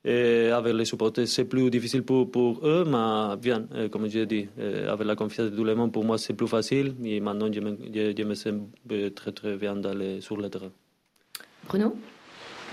et 0.03 0.49
avec 0.49 0.73
les 0.73 0.85
supporters, 0.85 1.27
c'est 1.27 1.45
plus 1.45 1.69
difficile 1.69 2.03
pour, 2.03 2.29
pour 2.31 2.65
eux, 2.65 2.85
mais 2.85 3.37
bien, 3.37 3.67
comme 3.91 4.09
je 4.09 4.19
dit, 4.19 4.47
avec 4.87 5.05
la 5.05 5.15
confiance 5.15 5.51
de 5.51 5.55
tout 5.55 5.63
le 5.63 5.75
monde, 5.75 5.91
pour 5.91 6.03
moi, 6.03 6.17
c'est 6.17 6.33
plus 6.33 6.47
facile. 6.47 6.95
Et 7.03 7.19
maintenant, 7.19 7.51
je 7.51 7.59
me, 7.59 7.77
je, 7.93 8.13
je 8.17 8.23
me 8.23 8.33
sens 8.33 8.53
très, 9.15 9.31
très 9.31 9.57
bien 9.57 9.75
d'aller 9.75 10.21
sur 10.21 10.37
le 10.37 10.49
terrain. 10.49 10.71
Bruno? 11.67 11.95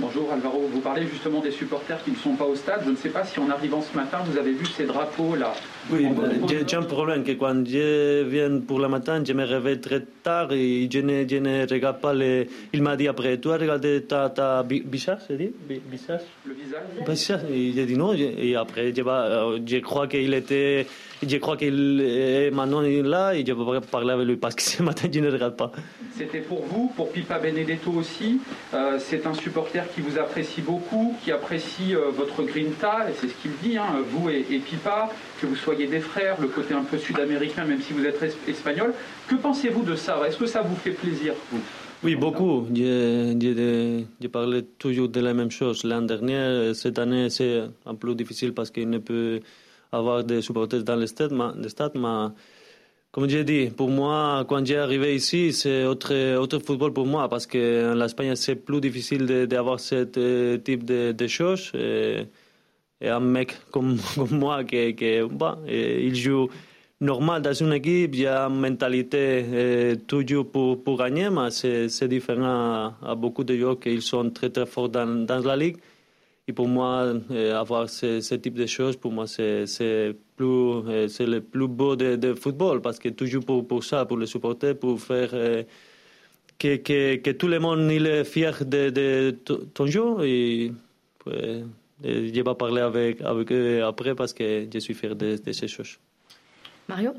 Bonjour 0.00 0.32
Alvaro, 0.32 0.60
vous 0.72 0.80
parlez 0.80 1.08
justement 1.08 1.40
des 1.40 1.50
supporters 1.50 2.02
qui 2.04 2.12
ne 2.12 2.16
sont 2.16 2.36
pas 2.36 2.44
au 2.44 2.54
stade. 2.54 2.82
Je 2.84 2.90
ne 2.90 2.94
sais 2.94 3.08
pas 3.08 3.24
si 3.24 3.40
en 3.40 3.50
arrivant 3.50 3.82
ce 3.82 3.96
matin, 3.96 4.18
vous 4.24 4.38
avez 4.38 4.52
vu 4.52 4.64
ces 4.64 4.86
drapeaux-là. 4.86 5.54
Oui, 5.90 6.06
j'ai 6.48 6.76
un 6.76 6.82
problème 6.82 7.24
que 7.24 7.32
quand 7.32 7.64
je 7.66 8.22
viens 8.24 8.60
pour 8.60 8.78
le 8.78 8.88
matin, 8.88 9.22
je 9.24 9.32
me 9.32 9.44
réveille 9.44 9.80
très 9.80 10.02
tard 10.22 10.52
et 10.52 10.88
je 10.92 10.98
ne, 10.98 11.26
je 11.26 11.36
ne 11.36 11.66
regarde 11.70 12.00
pas 12.00 12.12
les... 12.12 12.48
Il 12.72 12.82
m'a 12.82 12.96
dit 12.96 13.08
après, 13.08 13.38
tu 13.38 13.50
as 13.50 13.56
regardé 13.56 14.02
ta, 14.02 14.28
ta 14.28 14.62
visage, 14.62 15.20
c'est 15.26 15.38
dit? 15.38 15.50
Visage 15.90 16.20
Le 16.44 16.54
visage. 16.54 17.40
Et 17.50 17.72
j'ai 17.72 17.86
dit 17.86 17.96
non, 17.96 18.12
et 18.12 18.54
après, 18.56 18.92
je, 18.94 19.02
je 19.66 19.78
crois 19.78 20.06
qu'il 20.06 20.34
était... 20.34 20.86
Je 21.26 21.36
crois 21.38 21.56
qu'il 21.56 22.00
est 22.00 22.50
maintenant 22.52 22.80
là 22.80 23.34
et 23.34 23.44
je 23.44 23.52
vais 23.52 23.80
parler 23.80 24.12
avec 24.12 24.26
lui 24.26 24.36
parce 24.36 24.54
que 24.54 24.62
ce 24.70 24.82
matin, 24.82 25.08
je 25.12 25.20
ne 25.20 25.30
regarde 25.30 25.56
pas. 25.56 25.72
C'était 26.16 26.40
pour 26.40 26.62
vous, 26.62 26.92
pour 26.94 27.10
Pipa 27.10 27.38
Benedetto 27.38 27.90
aussi. 27.92 28.40
Euh, 28.74 28.98
c'est 28.98 29.26
un 29.26 29.34
supporter 29.34 29.82
qui 29.94 30.00
vous 30.00 30.18
apprécie 30.18 30.60
beaucoup, 30.60 31.16
qui 31.24 31.32
apprécie 31.32 31.94
euh, 31.94 32.10
votre 32.10 32.42
grinta, 32.42 33.08
et 33.08 33.14
c'est 33.14 33.28
ce 33.28 33.34
qu'il 33.42 33.52
dit, 33.62 33.76
hein, 33.76 33.86
vous 34.10 34.28
et, 34.30 34.44
et, 34.50 34.58
Pipa, 34.58 35.10
que 35.40 35.46
vous 35.46 35.56
soyez 35.56 35.86
des 35.86 36.00
frères, 36.00 36.40
le 36.40 36.48
côté 36.48 36.74
un 36.74 36.84
peu 36.84 36.98
sud-américain, 36.98 37.64
même 37.64 37.80
si 37.80 37.92
vous 37.92 38.04
êtes 38.04 38.22
espagnol. 38.46 38.92
Que 39.28 39.36
pensez-vous 39.36 39.82
de 39.82 39.94
ça? 39.94 40.20
Est-ce 40.26 40.36
que 40.36 40.46
ça 40.46 40.62
vous 40.62 40.76
fait 40.76 40.90
plaisir? 40.90 41.34
Oui, 42.02 42.14
beaucoup. 42.14 42.66
J'ai 42.72 44.06
parlé 44.30 44.62
toujours 44.78 45.08
de 45.08 45.20
la 45.20 45.34
même 45.34 45.50
chose. 45.50 45.84
L'an 45.84 46.02
dernier, 46.02 46.72
cette 46.74 46.98
année, 46.98 47.28
c'est 47.30 47.62
un 47.86 47.94
peu 47.94 48.14
difficile 48.14 48.54
parce 48.54 48.70
qu'il 48.70 48.88
ne 48.88 48.98
peut 48.98 49.40
avoir 49.90 50.22
des 50.22 50.42
supporters 50.42 50.84
dans 50.84 50.96
le 50.96 51.06
stade, 51.06 51.32
mais, 51.32 52.28
comme 53.10 53.28
j'ai 53.28 53.42
dit, 53.42 53.70
pour 53.74 53.88
moi, 53.88 54.44
quand 54.48 54.64
j'ai 54.64 54.76
arrivé 54.76 55.14
ici, 55.14 55.52
c'est 55.52 55.86
autre, 55.86 56.58
football 56.64 56.92
pour 56.92 57.06
moi 57.06 57.28
parce 57.28 57.46
que 57.46 57.94
en 57.94 58.00
Espagne, 58.04 58.36
c'est 58.36 58.56
plus 58.56 58.80
difficile 58.80 59.26
d'avoir 59.46 59.80
ce 59.80 60.56
type 60.56 60.84
de, 60.84 61.26
choses. 61.26 61.72
Et, 63.00 63.08
un 63.08 63.20
mec 63.20 63.56
comme, 63.70 63.98
moi, 64.30 64.64
qui, 64.64 64.94
qui 64.94 65.18
il 65.68 66.14
joue 66.14 66.48
normal 67.00 67.42
dans 67.42 67.52
une 67.52 67.72
équipe, 67.72 68.14
il 68.14 68.26
a 68.26 68.46
une 68.46 68.60
mentalité 68.60 69.96
toujours 70.06 70.50
pour, 70.50 70.96
gagner, 70.98 71.30
mais 71.30 71.50
c'est 71.50 72.08
différent 72.08 72.94
à, 73.02 73.14
beaucoup 73.14 73.44
de 73.44 73.56
joueurs 73.56 73.78
qui 73.78 74.00
sont 74.02 74.30
très 74.30 74.50
très 74.50 74.66
forts 74.66 74.88
dans, 74.88 75.26
la 75.44 75.56
ligue. 75.56 75.76
Et 76.48 76.52
pour 76.52 76.66
moi, 76.66 77.14
avoir 77.54 77.88
ce, 77.88 78.34
type 78.34 78.54
de 78.54 78.66
choses, 78.66 78.96
pour 78.96 79.12
moi, 79.12 79.26
c'est 79.26 79.66
c'est 79.66 80.14
le 80.38 81.40
plus 81.40 81.68
beau 81.68 81.96
de, 81.96 82.34
football 82.34 82.80
parce 82.80 82.98
que 82.98 83.08
toujours 83.10 83.44
pour, 83.44 83.84
ça, 83.84 84.04
pour 84.06 84.18
les 84.18 84.26
supporter, 84.26 84.74
pour 84.74 85.00
faire 85.00 85.30
que, 86.58 86.76
que, 86.76 87.16
que, 87.16 87.30
tout 87.30 87.48
le 87.48 87.58
monde 87.60 87.90
il 87.92 88.06
est 88.06 88.24
fier 88.24 88.64
de, 88.64 89.30
ton 89.74 89.86
jeu. 89.86 90.24
Et 90.24 90.72
je 92.02 92.42
vais 92.42 92.54
parler 92.54 92.80
avec, 92.80 93.20
avec 93.20 93.52
eux 93.52 93.84
après 93.84 94.14
parce 94.14 94.32
que 94.32 94.66
je 94.72 94.78
suis 94.78 94.94
fier 94.94 95.14
de, 95.14 95.36
de 95.36 95.52
ces 95.52 95.68
choses. 95.68 95.98
Mario? 96.88 97.12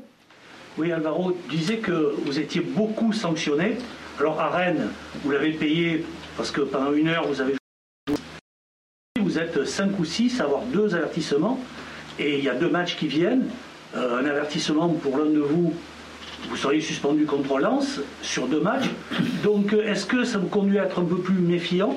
Oui, 0.78 0.92
Alvaro 0.92 1.36
disait 1.48 1.78
que 1.78 2.14
vous 2.24 2.38
étiez 2.38 2.60
beaucoup 2.60 3.12
sanctionné. 3.12 3.76
Alors 4.18 4.40
à 4.40 4.50
Rennes, 4.50 4.88
vous 5.22 5.30
l'avez 5.30 5.52
payé 5.52 6.04
parce 6.36 6.50
que 6.50 6.62
pendant 6.62 6.92
une 6.92 7.08
heure, 7.08 7.26
vous 7.26 7.40
avez 7.40 7.54
vous 9.20 9.38
êtes 9.38 9.64
5 9.64 9.98
ou 9.98 10.04
6 10.04 10.40
à 10.40 10.44
avoir 10.44 10.62
deux 10.62 10.94
avertissements 10.94 11.60
et 12.18 12.38
il 12.38 12.44
y 12.44 12.48
a 12.48 12.54
deux 12.54 12.70
matchs 12.70 12.96
qui 12.96 13.06
viennent. 13.06 13.46
Euh, 13.94 14.20
un 14.20 14.24
avertissement 14.24 14.88
pour 14.88 15.18
l'un 15.18 15.26
de 15.26 15.40
vous, 15.40 15.74
vous 16.48 16.56
seriez 16.56 16.80
suspendu 16.80 17.26
contre 17.26 17.58
Lens 17.58 18.00
sur 18.22 18.46
deux 18.46 18.60
matchs. 18.60 18.88
Donc 19.44 19.72
est-ce 19.72 20.06
que 20.06 20.24
ça 20.24 20.38
vous 20.38 20.48
conduit 20.48 20.78
à 20.78 20.84
être 20.84 21.00
un 21.00 21.04
peu 21.04 21.18
plus 21.18 21.34
méfiant? 21.34 21.96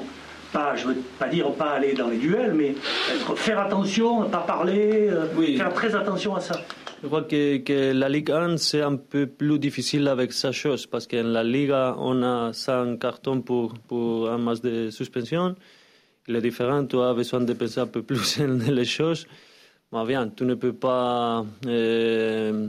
Pas, 0.53 0.75
je 0.75 0.87
ne 0.87 0.93
veux 0.93 1.01
pas 1.19 1.27
dire 1.27 1.51
pas 1.53 1.71
aller 1.71 1.93
dans 1.93 2.07
les 2.07 2.17
duels, 2.17 2.53
mais 2.53 2.75
être, 3.13 3.35
faire 3.37 3.59
attention, 3.59 4.23
ne 4.23 4.29
pas 4.29 4.45
parler, 4.55 5.09
euh, 5.09 5.25
oui. 5.35 5.57
faire 5.57 5.73
très 5.73 5.93
attention 5.95 6.35
à 6.35 6.39
ça. 6.39 6.61
Je 7.01 7.07
crois 7.07 7.23
que, 7.23 7.57
que 7.57 7.91
la 7.91 8.07
Ligue 8.07 8.31
1, 8.31 8.55
c'est 8.55 8.81
un 8.81 8.95
peu 8.95 9.27
plus 9.27 9.59
difficile 9.59 10.07
avec 10.07 10.31
sa 10.31 10.53
chose, 10.53 10.85
parce 10.85 11.05
qu'en 11.05 11.23
la 11.23 11.43
Liga, 11.43 11.95
on 11.99 12.23
a 12.23 12.53
5 12.53 12.97
cartons 12.97 13.41
pour, 13.41 13.73
pour 13.89 14.29
un 14.29 14.37
match 14.37 14.61
de 14.61 14.89
suspension. 14.89 15.55
Il 16.27 16.35
est 16.37 16.41
différent, 16.41 16.85
tu 16.85 16.97
as 17.01 17.13
besoin 17.13 17.41
de 17.41 17.51
penser 17.51 17.81
un 17.81 17.87
peu 17.87 18.03
plus 18.03 18.39
en 18.39 18.71
les 18.71 18.85
choses. 18.85 19.27
Mais 19.91 20.05
bien, 20.05 20.29
tu 20.29 20.45
ne 20.45 20.55
peux 20.55 20.73
pas, 20.73 21.45
euh, 21.67 22.67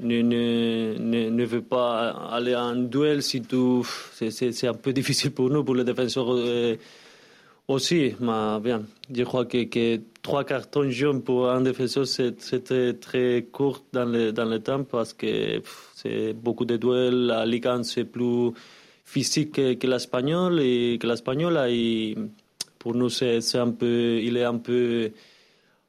ne, 0.00 0.22
ne, 0.22 0.98
ne, 0.98 1.30
ne 1.30 1.44
veux 1.44 1.62
pas 1.62 2.10
aller 2.32 2.56
en 2.56 2.74
duel 2.74 3.22
si 3.22 3.42
tu. 3.42 3.82
C'est 4.12 4.66
un 4.66 4.74
peu 4.74 4.92
difficile 5.00 5.30
pour 5.30 5.50
nous, 5.50 5.62
pour 5.62 5.76
les 5.76 5.84
défenseurs 5.84 6.34
euh, 6.34 6.76
aussi. 7.68 8.14
Mais 8.18 8.60
bien, 8.60 8.82
je 9.14 9.22
crois 9.22 9.44
que, 9.44 9.64
que 9.64 10.00
trois 10.22 10.44
cartons 10.44 10.90
jaunes 10.90 11.22
pour 11.22 11.48
un 11.50 11.60
défenseur, 11.60 12.06
c'était 12.06 12.94
très 12.94 13.46
court 13.52 13.84
dans 13.92 14.06
le, 14.06 14.32
dans 14.32 14.46
le 14.46 14.58
temps 14.58 14.84
parce 14.84 15.12
que 15.12 15.62
c'est 15.94 16.32
beaucoup 16.32 16.64
de 16.64 16.76
duels. 16.76 17.26
La 17.26 17.46
Ligue 17.46 17.66
1, 17.66 17.82
c'est 17.84 18.04
plus 18.04 18.52
physique 19.04 19.52
que, 19.52 19.74
que 19.74 19.86
l'espagnol 19.86 20.60
et 20.60 20.98
et 20.98 22.16
pour 22.78 22.94
nous, 22.94 23.08
c'est 23.08 23.56
un 23.56 23.70
peu, 23.70 24.18
il 24.22 24.36
est 24.36 24.44
un 24.44 24.58
peu, 24.58 25.10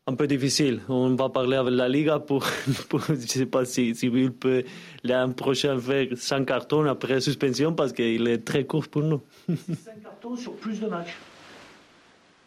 un 0.08 0.16
peu 0.16 0.26
difficile. 0.26 0.82
On 0.90 1.16
va 1.16 1.30
parler 1.30 1.58
avec 1.58 1.74
la 1.74 1.88
Liga 1.88 2.20
pour, 2.20 2.46
pour 2.90 3.02
je 3.02 3.16
sais 3.16 3.46
pas 3.46 3.66
si, 3.66 3.94
si 3.96 4.10
peut 4.10 4.64
l'an 5.04 5.32
prochain 5.32 5.80
faire 5.80 6.08
5 6.16 6.46
cartons 6.46 6.86
après 6.86 7.22
suspension 7.22 7.74
parce 7.74 7.94
qu'il 7.94 8.28
est 8.28 8.40
très 8.40 8.66
court 8.66 8.88
pour 8.88 9.04
nous. 9.04 9.22
5 9.48 10.02
cartons 10.02 10.36
sur 10.36 10.54
plus 10.54 10.80
de 10.80 10.88
matchs. 10.88 11.16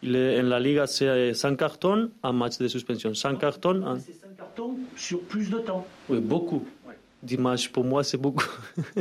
Il 0.03 0.17
est, 0.17 0.41
en 0.41 0.43
la 0.43 0.59
Liga, 0.59 0.85
c'est 0.85 1.33
5 1.33 1.55
cartons, 1.55 2.11
un 2.23 2.33
match 2.33 2.57
de 2.57 2.67
suspension. 2.67 3.13
5 3.13 3.39
cartons. 3.39 3.81
Un... 3.85 3.97
C'est 3.99 4.13
5 4.13 4.35
cartons 4.35 4.77
sur 4.97 5.21
plus 5.21 5.49
de 5.49 5.59
temps. 5.59 5.87
Oui, 6.09 6.19
beaucoup. 6.19 6.65
Ouais. 6.85 6.95
10 7.23 7.37
matchs, 7.37 7.69
pour 7.69 7.85
moi, 7.85 8.03
c'est 8.03 8.17
beaucoup. 8.17 8.45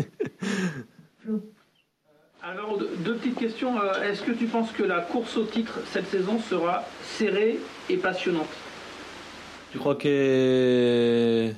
Alors, 2.43 2.79
deux 3.05 3.15
petites 3.17 3.39
questions. 3.39 3.75
Est-ce 4.03 4.23
que 4.23 4.31
tu 4.33 4.47
penses 4.47 4.71
que 4.73 4.85
la 4.85 5.01
course 5.01 5.37
au 5.37 5.45
titre 5.45 5.81
cette 5.93 6.07
saison 6.07 6.39
sera 6.39 6.85
serrée 7.17 7.59
et 7.91 7.97
passionnante? 7.97 8.49
Je 9.75 9.79
crois 9.79 9.95
que 9.97 11.51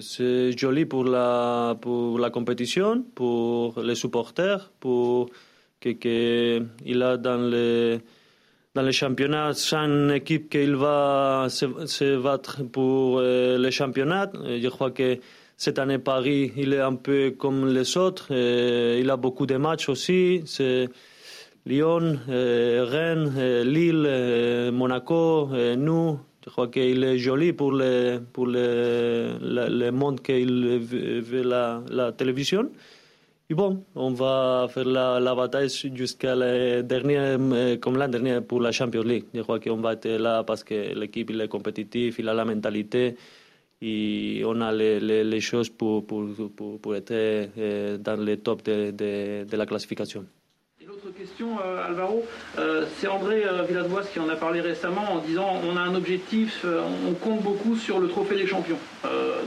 c'est 0.00 0.58
joli 0.58 0.86
pour 0.86 1.04
la, 1.04 1.76
pour 1.80 2.18
la 2.18 2.30
compétition, 2.30 3.04
pour 3.14 3.80
les 3.80 3.94
supporters, 3.94 4.70
pour 4.80 5.30
que, 5.80 5.90
que 5.90 6.62
il 6.84 7.02
a 7.02 7.16
dans 7.16 7.48
les 7.48 8.00
dans 8.74 8.82
les 8.82 8.92
championnats 8.92 9.54
cinq 9.54 10.10
équipes 10.12 10.50
qu'il 10.50 10.76
va 10.76 11.46
se, 11.48 12.16
battre 12.16 12.62
pour 12.64 13.20
les 13.20 13.70
championnats. 13.70 14.30
Je 14.34 14.68
crois 14.68 14.90
que 14.90 15.18
cette 15.56 15.80
année, 15.80 15.98
Paris, 15.98 16.52
il 16.56 16.72
est 16.72 16.80
un 16.80 16.94
peu 16.94 17.32
comme 17.32 17.66
les 17.74 17.96
autres. 17.96 18.32
Et 18.32 19.00
il 19.00 19.10
a 19.10 19.16
beaucoup 19.16 19.44
de 19.44 19.56
matchs 19.56 19.88
aussi. 19.88 20.42
C'est 20.46 20.88
Lyon, 21.66 22.20
euh, 22.28 22.86
Rennes, 22.88 23.34
euh, 23.36 23.64
Lille, 23.64 24.06
euh, 24.06 24.70
Monaco, 24.70 25.50
nous. 25.76 26.20
Je 26.44 26.50
crois 26.50 26.68
qu'il 26.68 27.02
est 27.02 27.18
joli 27.18 27.52
pour 27.52 27.72
le, 27.72 28.20
pour 28.32 28.46
le, 28.46 29.36
le, 29.42 29.68
le 29.68 29.90
monde 29.90 30.22
qu'il 30.22 30.78
veut 30.78 31.42
la, 31.42 31.82
la 31.90 32.12
télévision. 32.12 32.70
Et 33.50 33.54
bon, 33.54 33.82
on 33.94 34.10
va 34.10 34.66
faire 34.68 34.84
la, 34.84 35.18
la 35.20 35.34
bataille 35.34 35.70
jusqu'à 35.94 36.34
la 36.34 36.82
dernière, 36.82 37.38
comme 37.80 37.96
l'an 37.96 38.08
dernier 38.08 38.42
pour 38.42 38.60
la 38.60 38.72
Champions 38.72 39.02
League. 39.02 39.24
Je 39.32 39.40
crois 39.40 39.58
qu'on 39.58 39.78
va 39.78 39.94
être 39.94 40.06
là 40.06 40.44
parce 40.44 40.62
que 40.62 40.92
l'équipe 40.94 41.30
est 41.30 41.48
compétitive, 41.48 42.16
il 42.18 42.28
a 42.28 42.34
la 42.34 42.44
mentalité 42.44 43.16
et 43.80 44.42
on 44.44 44.60
a 44.60 44.70
les, 44.70 45.00
les, 45.00 45.24
les 45.24 45.40
choses 45.40 45.70
pour, 45.70 46.06
pour, 46.06 46.26
pour, 46.54 46.78
pour 46.78 46.94
être 46.94 47.10
euh, 47.12 47.96
dans 47.96 48.22
le 48.22 48.36
top 48.36 48.62
de, 48.64 48.90
de, 48.90 49.44
de 49.50 49.56
la 49.56 49.64
classification. 49.64 50.26
Et 50.82 50.84
l'autre 50.84 51.08
question, 51.16 51.58
euh, 51.64 51.86
Alvaro, 51.86 52.24
euh, 52.58 52.84
c'est 52.98 53.06
André 53.06 53.44
Villas-Boas 53.66 54.08
qui 54.12 54.20
en 54.20 54.28
a 54.28 54.36
parlé 54.36 54.60
récemment 54.60 55.10
en 55.10 55.18
disant 55.20 55.58
on 55.66 55.74
a 55.74 55.80
un 55.80 55.94
objectif, 55.94 56.66
on 56.66 57.14
compte 57.14 57.42
beaucoup 57.42 57.76
sur 57.76 57.98
le 57.98 58.08
trophée 58.08 58.36
des 58.36 58.46
champions, 58.46 58.78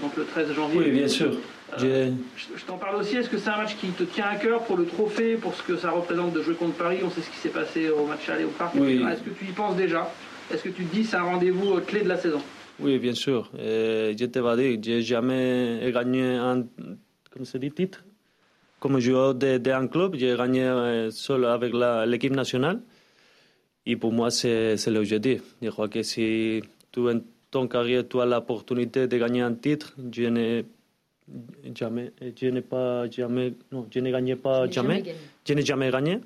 donc 0.02 0.18
le 0.18 0.26
13 0.26 0.54
janvier. 0.54 0.80
Oui, 0.80 0.90
bien 0.90 1.08
sûr. 1.08 1.34
Je, 1.78 2.12
je 2.56 2.66
t'en 2.66 2.78
parle 2.78 2.96
aussi, 2.96 3.16
est-ce 3.18 3.30
que 3.30 3.38
c'est 3.38 3.50
un 3.50 3.58
match 3.58 3.76
qui 3.78 3.88
te 3.88 4.04
tient 4.04 4.26
à 4.26 4.36
cœur 4.36 4.64
pour 4.64 4.78
le 4.78 4.86
trophée, 4.86 5.36
pour 5.36 5.56
ce 5.56 5.64
que 5.64 5.78
ça 5.78 5.92
représente 5.92 6.34
de 6.34 6.42
jouer 6.42 6.56
contre 6.56 6.76
Paris? 6.76 7.00
On 7.04 7.10
sait 7.10 7.22
ce 7.22 7.30
qui 7.30 7.38
s'est 7.38 7.50
passé 7.50 7.90
au 7.90 8.06
match 8.06 8.28
aller 8.30 8.44
au 8.44 8.50
parc. 8.50 8.76
Oui. 8.76 9.04
Est-ce 9.12 9.22
que 9.22 9.30
tu 9.30 9.46
y 9.46 9.52
penses 9.52 9.76
déjà? 9.76 10.12
Est-ce 10.52 10.64
que 10.64 10.70
tu 10.70 10.84
te 10.86 10.96
dis 10.96 11.04
c'est 11.04 11.18
un 11.18 11.24
rendez-vous 11.24 11.80
clé 11.82 12.02
de 12.02 12.10
la 12.10 12.18
saison? 12.18 12.42
Oui, 12.80 12.98
bien 13.00 13.14
sûr. 13.14 13.50
Euh, 13.60 14.14
je 14.18 14.26
te 14.26 14.40
vais 14.40 14.78
dire, 14.78 14.80
j'ai 14.84 15.02
jamais 15.02 15.92
gagné 15.94 16.24
un, 16.24 16.66
comment 17.32 17.46
se 17.46 17.58
dit, 17.58 17.72
titre? 17.72 18.04
Comme 18.80 19.00
joueur 19.00 19.36
d'un 19.36 19.88
club, 19.88 20.16
j'ai 20.16 20.36
gagné 20.36 21.10
seul 21.12 21.46
avec 21.46 21.72
l'équipe 22.08 22.36
nationale. 22.36 22.82
Et 23.86 23.96
pour 23.96 24.12
moi, 24.12 24.32
c'est 24.32 24.76
l'objectif. 24.88 25.42
Je 25.62 25.70
crois 25.70 25.88
que 25.88 26.02
si 26.02 26.62
tu, 26.92 27.00
en 27.02 27.20
ton 27.52 27.68
carrière, 27.68 28.08
tu 28.08 28.20
as 28.20 28.26
l'opportunité 28.26 29.08
de 29.08 29.18
gagner 29.18 29.42
un 29.42 29.54
titre, 29.54 29.94
je 30.12 30.24
n'ai 30.24 30.66
jamais, 31.76 32.12
je 32.40 32.48
n'ai 32.48 32.62
pas 32.62 33.10
jamais, 33.10 33.54
non, 33.72 33.88
je 33.90 34.00
n'ai 34.00 34.12
gagné 34.12 34.36
pas 34.36 34.70
jamais, 34.70 35.04
je 35.48 35.54
n'ai 35.54 35.66
jamais 35.66 35.92
gagné. 35.92 36.20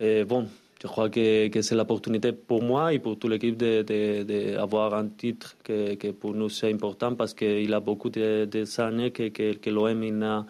Et 0.00 0.24
bon, 0.24 0.48
je 0.82 0.88
crois 0.88 1.08
que, 1.08 1.48
que 1.48 1.62
c'est 1.62 1.76
l'opportunité 1.76 2.32
pour 2.32 2.62
moi 2.62 2.92
et 2.92 2.98
pour 2.98 3.18
toute 3.18 3.30
l'équipe 3.30 3.56
d'avoir 3.56 4.90
de, 4.90 4.96
de, 4.96 5.02
un 5.02 5.08
titre 5.08 5.56
que, 5.62 5.94
que, 5.94 6.08
pour 6.08 6.34
nous 6.34 6.48
c'est 6.48 6.72
important 6.72 7.14
parce 7.14 7.34
qu'il 7.34 7.72
a 7.72 7.80
beaucoup 7.80 8.10
de, 8.10 8.80
années 8.80 9.12
que, 9.12 9.28
que, 9.28 9.54
que 9.54 9.70
l'OM 9.70 10.04
n'a 10.18 10.44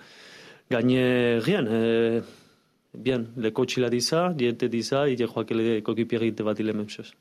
gagné 0.71 1.39
rien. 1.39 1.67
Et 1.67 2.23
bien, 2.95 3.25
le 3.37 3.51
coach 3.51 3.77
il 3.77 3.85
a 3.85 3.91
dit 3.91 4.01
ça, 4.01 4.35
il 4.39 4.49
a 4.49 4.53
dit 4.53 4.83
ça 4.83 5.09
et 5.09 5.17
je 5.17 5.25
crois 5.25 5.45
que 5.45 5.55
les 5.55 5.83
coéquipiers 5.83 6.31
vont 6.31 6.53
dire 6.53 6.67
la 6.67 6.73
même 6.73 6.89
chose. 6.89 7.13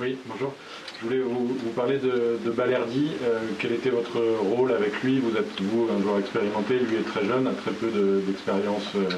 Oui, 0.00 0.16
bonjour. 0.26 0.52
Je 0.98 1.06
voulais 1.06 1.20
vous, 1.20 1.54
parler 1.76 1.98
de, 1.98 2.38
de 2.44 2.50
Balerdi. 2.50 3.12
Euh, 3.22 3.38
quel 3.60 3.74
était 3.74 3.90
votre 3.90 4.20
rôle 4.42 4.72
avec 4.72 5.00
lui? 5.04 5.20
Vous 5.20 5.36
êtes 5.36 5.60
vous 5.60 5.88
un 5.96 6.02
joueur 6.02 6.18
expérimenté, 6.18 6.80
lui 6.80 6.96
est 6.96 7.06
très 7.06 7.24
jeune, 7.24 7.46
a 7.46 7.52
très 7.52 7.70
peu 7.70 7.86
d'expérience 8.26 8.88
euh, 8.96 9.08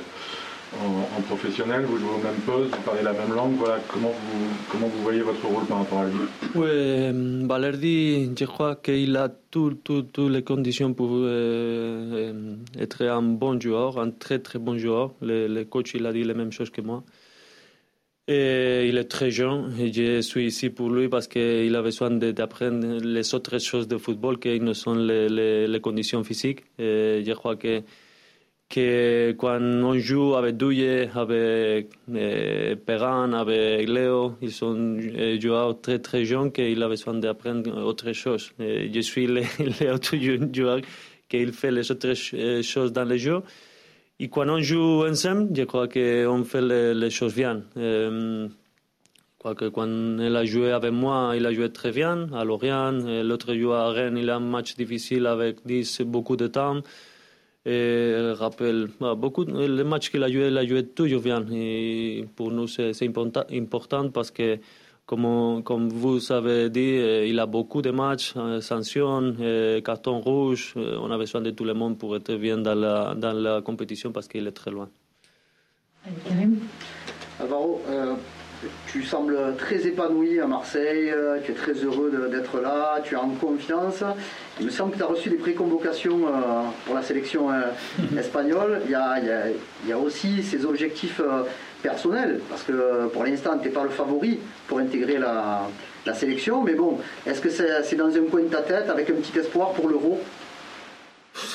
en, 0.84 1.22
professionnel. 1.22 1.86
Vous 1.86 1.96
jouez 1.96 2.10
au 2.10 2.22
même 2.22 2.40
poste, 2.44 2.76
vous 2.76 2.82
parlez 2.82 3.02
la 3.02 3.14
même 3.14 3.34
langue. 3.34 3.54
Voilà, 3.56 3.78
comment 3.90 4.10
vous, 4.10 4.46
comment 4.70 4.88
vous 4.88 5.02
voyez 5.02 5.22
votre 5.22 5.46
rôle 5.46 5.64
par 5.64 5.78
rapport 5.78 6.00
à 6.00 6.04
lui? 6.08 6.12
Oui, 6.54 7.46
Balerdi, 7.46 8.32
je 8.38 8.44
crois 8.44 8.76
qu'il 8.76 9.16
a 9.16 9.30
toutes 9.30 10.12
tout, 10.12 10.28
les 10.28 10.42
conditions 10.42 10.92
pour 10.92 11.08
euh, 11.12 12.54
être 12.78 13.02
un 13.02 13.22
bon 13.22 13.58
joueur, 13.58 13.98
un 13.98 14.10
très 14.10 14.40
très 14.40 14.58
bon 14.58 14.76
joueur. 14.76 15.14
Le, 15.22 15.46
le 15.46 15.64
coach 15.64 15.94
il 15.94 16.04
a 16.04 16.12
dit 16.12 16.22
les 16.22 16.34
mêmes 16.34 16.52
choses 16.52 16.68
que 16.68 16.82
moi. 16.82 17.02
Il 18.28 18.98
est 18.98 19.08
très 19.08 19.30
jeune 19.30 19.72
et 19.78 19.92
je 19.92 20.20
suis 20.20 20.46
ici 20.46 20.68
pour 20.70 20.90
lui 20.90 21.08
parce 21.08 21.28
qu'il 21.28 21.74
a 21.76 21.80
besoin 21.82 22.10
d'apprendre 22.10 22.98
les 23.00 23.34
autres 23.36 23.58
choses 23.58 23.86
de 23.86 23.98
football 23.98 24.40
qui 24.40 24.58
ne 24.58 24.72
sont 24.72 24.96
les, 24.96 25.78
conditions 25.80 26.24
physiques. 26.24 26.64
Je 26.76 27.32
crois 27.34 27.54
que, 27.54 27.82
quand 29.38 29.60
on 29.60 29.96
joue 29.96 30.34
avec 30.34 30.56
Douye, 30.56 31.08
avec 31.14 31.90
eh, 32.12 32.74
Perrin, 32.84 33.32
avec 33.32 33.88
Léo, 33.88 34.34
ils 34.42 34.50
sont 34.50 34.98
eh, 34.98 35.40
joueurs 35.40 35.80
très 35.80 36.00
très 36.00 36.24
jeunes 36.24 36.50
qu'il 36.50 36.82
a 36.82 36.88
besoin 36.88 37.14
d'apprendre 37.14 37.80
autre 37.84 38.12
chose. 38.12 38.50
Je 38.58 39.00
suis 39.02 39.26
l'autre 39.80 40.16
joueur 40.52 40.80
qui 41.28 41.46
fait 41.52 41.70
les 41.70 41.88
autres 41.92 42.14
choses 42.62 42.92
dans 42.92 43.04
le 43.04 43.16
jeu. 43.18 43.40
Et 44.18 44.28
quand 44.28 44.48
on 44.48 44.60
joue 44.60 45.06
ensemble, 45.06 45.54
je 45.54 45.64
crois 45.64 45.88
qu'on 45.88 46.44
fait 46.44 46.62
les, 46.62 47.10
choses 47.10 47.34
bien. 47.34 47.62
Quand 49.38 50.18
elle 50.20 50.36
a 50.36 50.44
joué 50.44 50.72
avec 50.72 50.92
moi, 50.92 51.34
il 51.36 51.44
a 51.44 51.52
joué 51.52 51.70
très 51.70 51.92
bien 51.92 52.28
à 52.32 52.44
Lorient. 52.44 52.92
L'autre 53.22 53.54
joueur 53.54 53.80
à 53.80 53.90
Rennes, 53.92 54.16
il 54.16 54.30
a 54.30 54.36
un 54.36 54.40
match 54.40 54.74
difficile 54.76 55.26
avec 55.26 55.58
10, 55.66 56.00
beaucoup 56.02 56.36
de 56.36 56.46
temps. 56.46 56.80
Et 57.66 58.12
elle 58.16 58.32
rappelle 58.32 58.88
beaucoup, 59.16 59.44
les 59.44 59.84
matchs 59.84 60.10
qu'il 60.10 60.22
a 60.22 60.30
joué, 60.30 60.48
il 60.48 60.56
a 60.56 60.64
joué 60.64 60.86
toujours 60.86 61.20
bien. 61.20 61.44
Et 61.52 62.24
pour 62.36 62.50
nous, 62.50 62.68
c'est 62.68 63.02
important 63.02 64.08
parce 64.08 64.30
que 64.30 64.58
comme, 65.06 65.62
comme, 65.64 65.88
vous 65.88 66.32
avez 66.32 66.68
dit, 66.68 66.80
eh, 66.80 67.28
il 67.28 67.38
a 67.38 67.46
beaucoup 67.46 67.80
de 67.80 67.90
matchs, 67.90 68.34
eh, 68.36 68.60
sanctions, 68.60 69.34
eh, 69.40 69.80
carton 69.84 70.18
rouge. 70.20 70.74
On 70.76 71.10
a 71.10 71.16
besoin 71.16 71.40
de 71.40 71.50
tout 71.50 71.64
le 71.64 71.74
monde 71.74 71.96
pour 71.96 72.16
être 72.16 72.34
bien 72.34 72.58
dans 72.58 72.74
la, 72.74 73.14
dans 73.14 73.32
la 73.32 73.62
compétition 73.62 74.10
parce 74.10 74.26
qu'il 74.26 74.46
est 74.46 74.52
très 74.52 74.70
loin. 74.72 74.88
Alvaro, 77.40 77.82
euh, 77.88 78.14
tu 78.86 79.02
sembles 79.02 79.36
très 79.58 79.86
épanoui 79.86 80.40
à 80.40 80.46
Marseille, 80.46 81.10
euh, 81.10 81.38
tu 81.44 81.52
es 81.52 81.54
très 81.54 81.72
heureux 81.72 82.28
d'être 82.30 82.60
là, 82.60 83.00
tu 83.04 83.14
es 83.14 83.16
en 83.16 83.28
confiance. 83.30 84.02
Il 84.58 84.66
me 84.66 84.70
semble 84.70 84.92
que 84.92 84.96
tu 84.96 85.02
as 85.02 85.06
reçu 85.06 85.28
des 85.28 85.36
préconvocations 85.36 86.26
euh, 86.26 86.30
pour 86.84 86.94
la 86.94 87.02
sélection 87.02 87.48
espagnole. 88.18 88.82
Il 88.86 88.92
y, 88.92 88.94
a, 88.94 89.18
il, 89.20 89.26
y 89.26 89.30
a, 89.30 89.48
il 89.84 89.88
y, 89.90 89.92
a, 89.92 89.98
aussi 89.98 90.42
ces 90.42 90.64
objectifs 90.64 91.20
personnel, 91.88 92.40
parce 92.50 92.64
que 92.64 93.08
pour 93.12 93.22
l'instant, 93.24 93.52
tu 93.58 93.68
n'es 93.68 93.74
pas 93.74 93.84
le 93.84 93.90
favori 93.90 94.38
pour 94.66 94.78
intégrer 94.78 95.18
la, 95.18 95.68
sélection. 96.14 96.62
Mais 96.62 96.74
bon, 96.74 96.98
est-ce 97.26 97.40
que 97.40 97.50
c'est 97.50 97.96
dans 97.96 98.12
un 98.20 98.24
coin 98.30 98.42
de 98.42 98.48
ta 98.48 98.62
tête 98.62 98.88
avec 98.88 99.08
un 99.10 99.14
petit 99.14 99.36
espoir 99.38 99.72
pour 99.72 99.88
l'euro? 99.88 100.20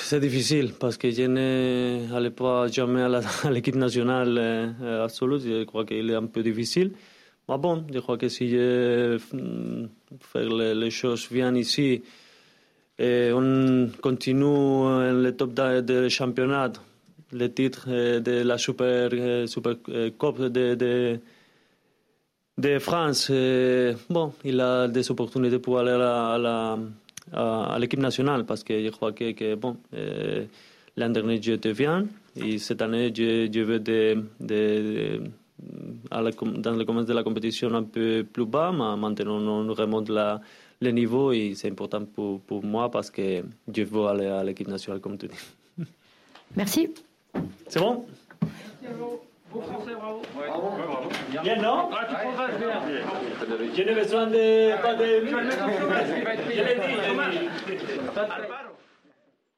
C'est 0.10 0.20
difficile 0.20 0.74
parce 0.80 0.98
que 0.98 1.10
je 1.10 1.24
n'allais 1.24 2.36
pas 2.44 2.68
jamais 2.68 3.02
à 3.02 3.10
l'équipe 3.56 3.76
nationale 3.76 4.38
euh, 4.38 5.06
absolue. 5.06 5.40
Je 5.40 5.64
crois 5.64 5.86
qu'il 5.86 6.10
est 6.10 6.16
un 6.16 6.28
peu 6.28 6.44
difficile. 6.44 6.92
Mais 7.50 7.58
bon, 7.58 7.84
je 7.94 8.00
crois 8.00 8.18
que 8.18 8.30
si 8.30 8.50
je 8.50 9.18
fais 10.32 10.46
les, 10.84 10.92
choses 10.92 11.28
bien 11.32 11.54
ici 11.56 12.04
et 13.00 13.32
on 13.34 13.90
continue 14.02 15.24
le 15.26 15.32
top 15.32 15.54
de 15.54 16.08
championnat, 16.10 16.72
le 17.34 17.48
titre 17.48 17.88
de 18.20 18.44
la 18.44 18.58
Super, 18.58 19.10
super 19.48 19.76
Coupe 20.18 20.42
de, 20.42 21.20
de, 22.58 22.80
France. 22.80 23.32
bon, 24.10 24.34
il 24.44 24.60
a 24.60 24.88
des 24.88 25.10
opportunités 25.12 25.60
pour 25.60 25.80
aller 25.80 25.92
à 25.92 26.38
la, 26.38 26.78
à, 27.34 27.78
l'équipe 27.80 28.00
nationale 28.00 28.46
parce 28.46 28.64
que 28.64 28.84
je 28.84 28.90
crois 28.90 29.12
que, 29.14 29.56
bon, 29.56 29.78
l'année 30.98 31.14
dernière 31.14 31.42
j'étais 31.42 31.74
bien 31.74 32.06
et 32.36 32.58
cette 32.58 32.82
année 32.82 33.12
je, 33.14 33.50
je 33.52 33.60
veux 33.62 33.80
de, 33.80 34.24
de, 34.40 35.22
la, 36.12 36.32
dans 36.32 36.72
le 36.74 36.86
commencement 36.86 37.04
de 37.04 37.14
la 37.14 37.24
compétition 37.24 37.74
un 37.74 37.84
peu 37.84 38.26
plus 38.32 38.46
bas, 38.46 38.72
mais 38.72 39.00
maintenant 39.00 39.40
on 39.40 39.74
remonte 39.74 40.10
la, 40.10 40.42
le 40.82 40.92
niveau 40.92 41.32
et 41.32 41.54
c'est 41.56 41.70
important 41.70 42.06
pour, 42.06 42.42
pour 42.42 42.64
moi 42.64 42.90
parce 42.90 43.10
que 43.10 43.44
je 43.74 43.84
veux 43.84 44.06
aller 44.06 44.28
à 44.28 44.44
l'équipe 44.44 44.68
nationale 44.68 45.00
comme 45.00 45.18
tu 45.18 45.28
dis. 45.28 45.86
Merci. 46.56 46.90
C'est 47.68 47.80
bon. 47.80 48.06
Bien, 51.42 51.56
non. 51.58 51.90
Je 53.76 53.82
n'ai 53.84 53.94
besoin 53.94 54.28
de... 54.28 54.82
pas 54.82 54.94
de... 54.96 55.26
Je 56.50 56.62
l'ai 56.62 56.76
dit. 56.76 56.96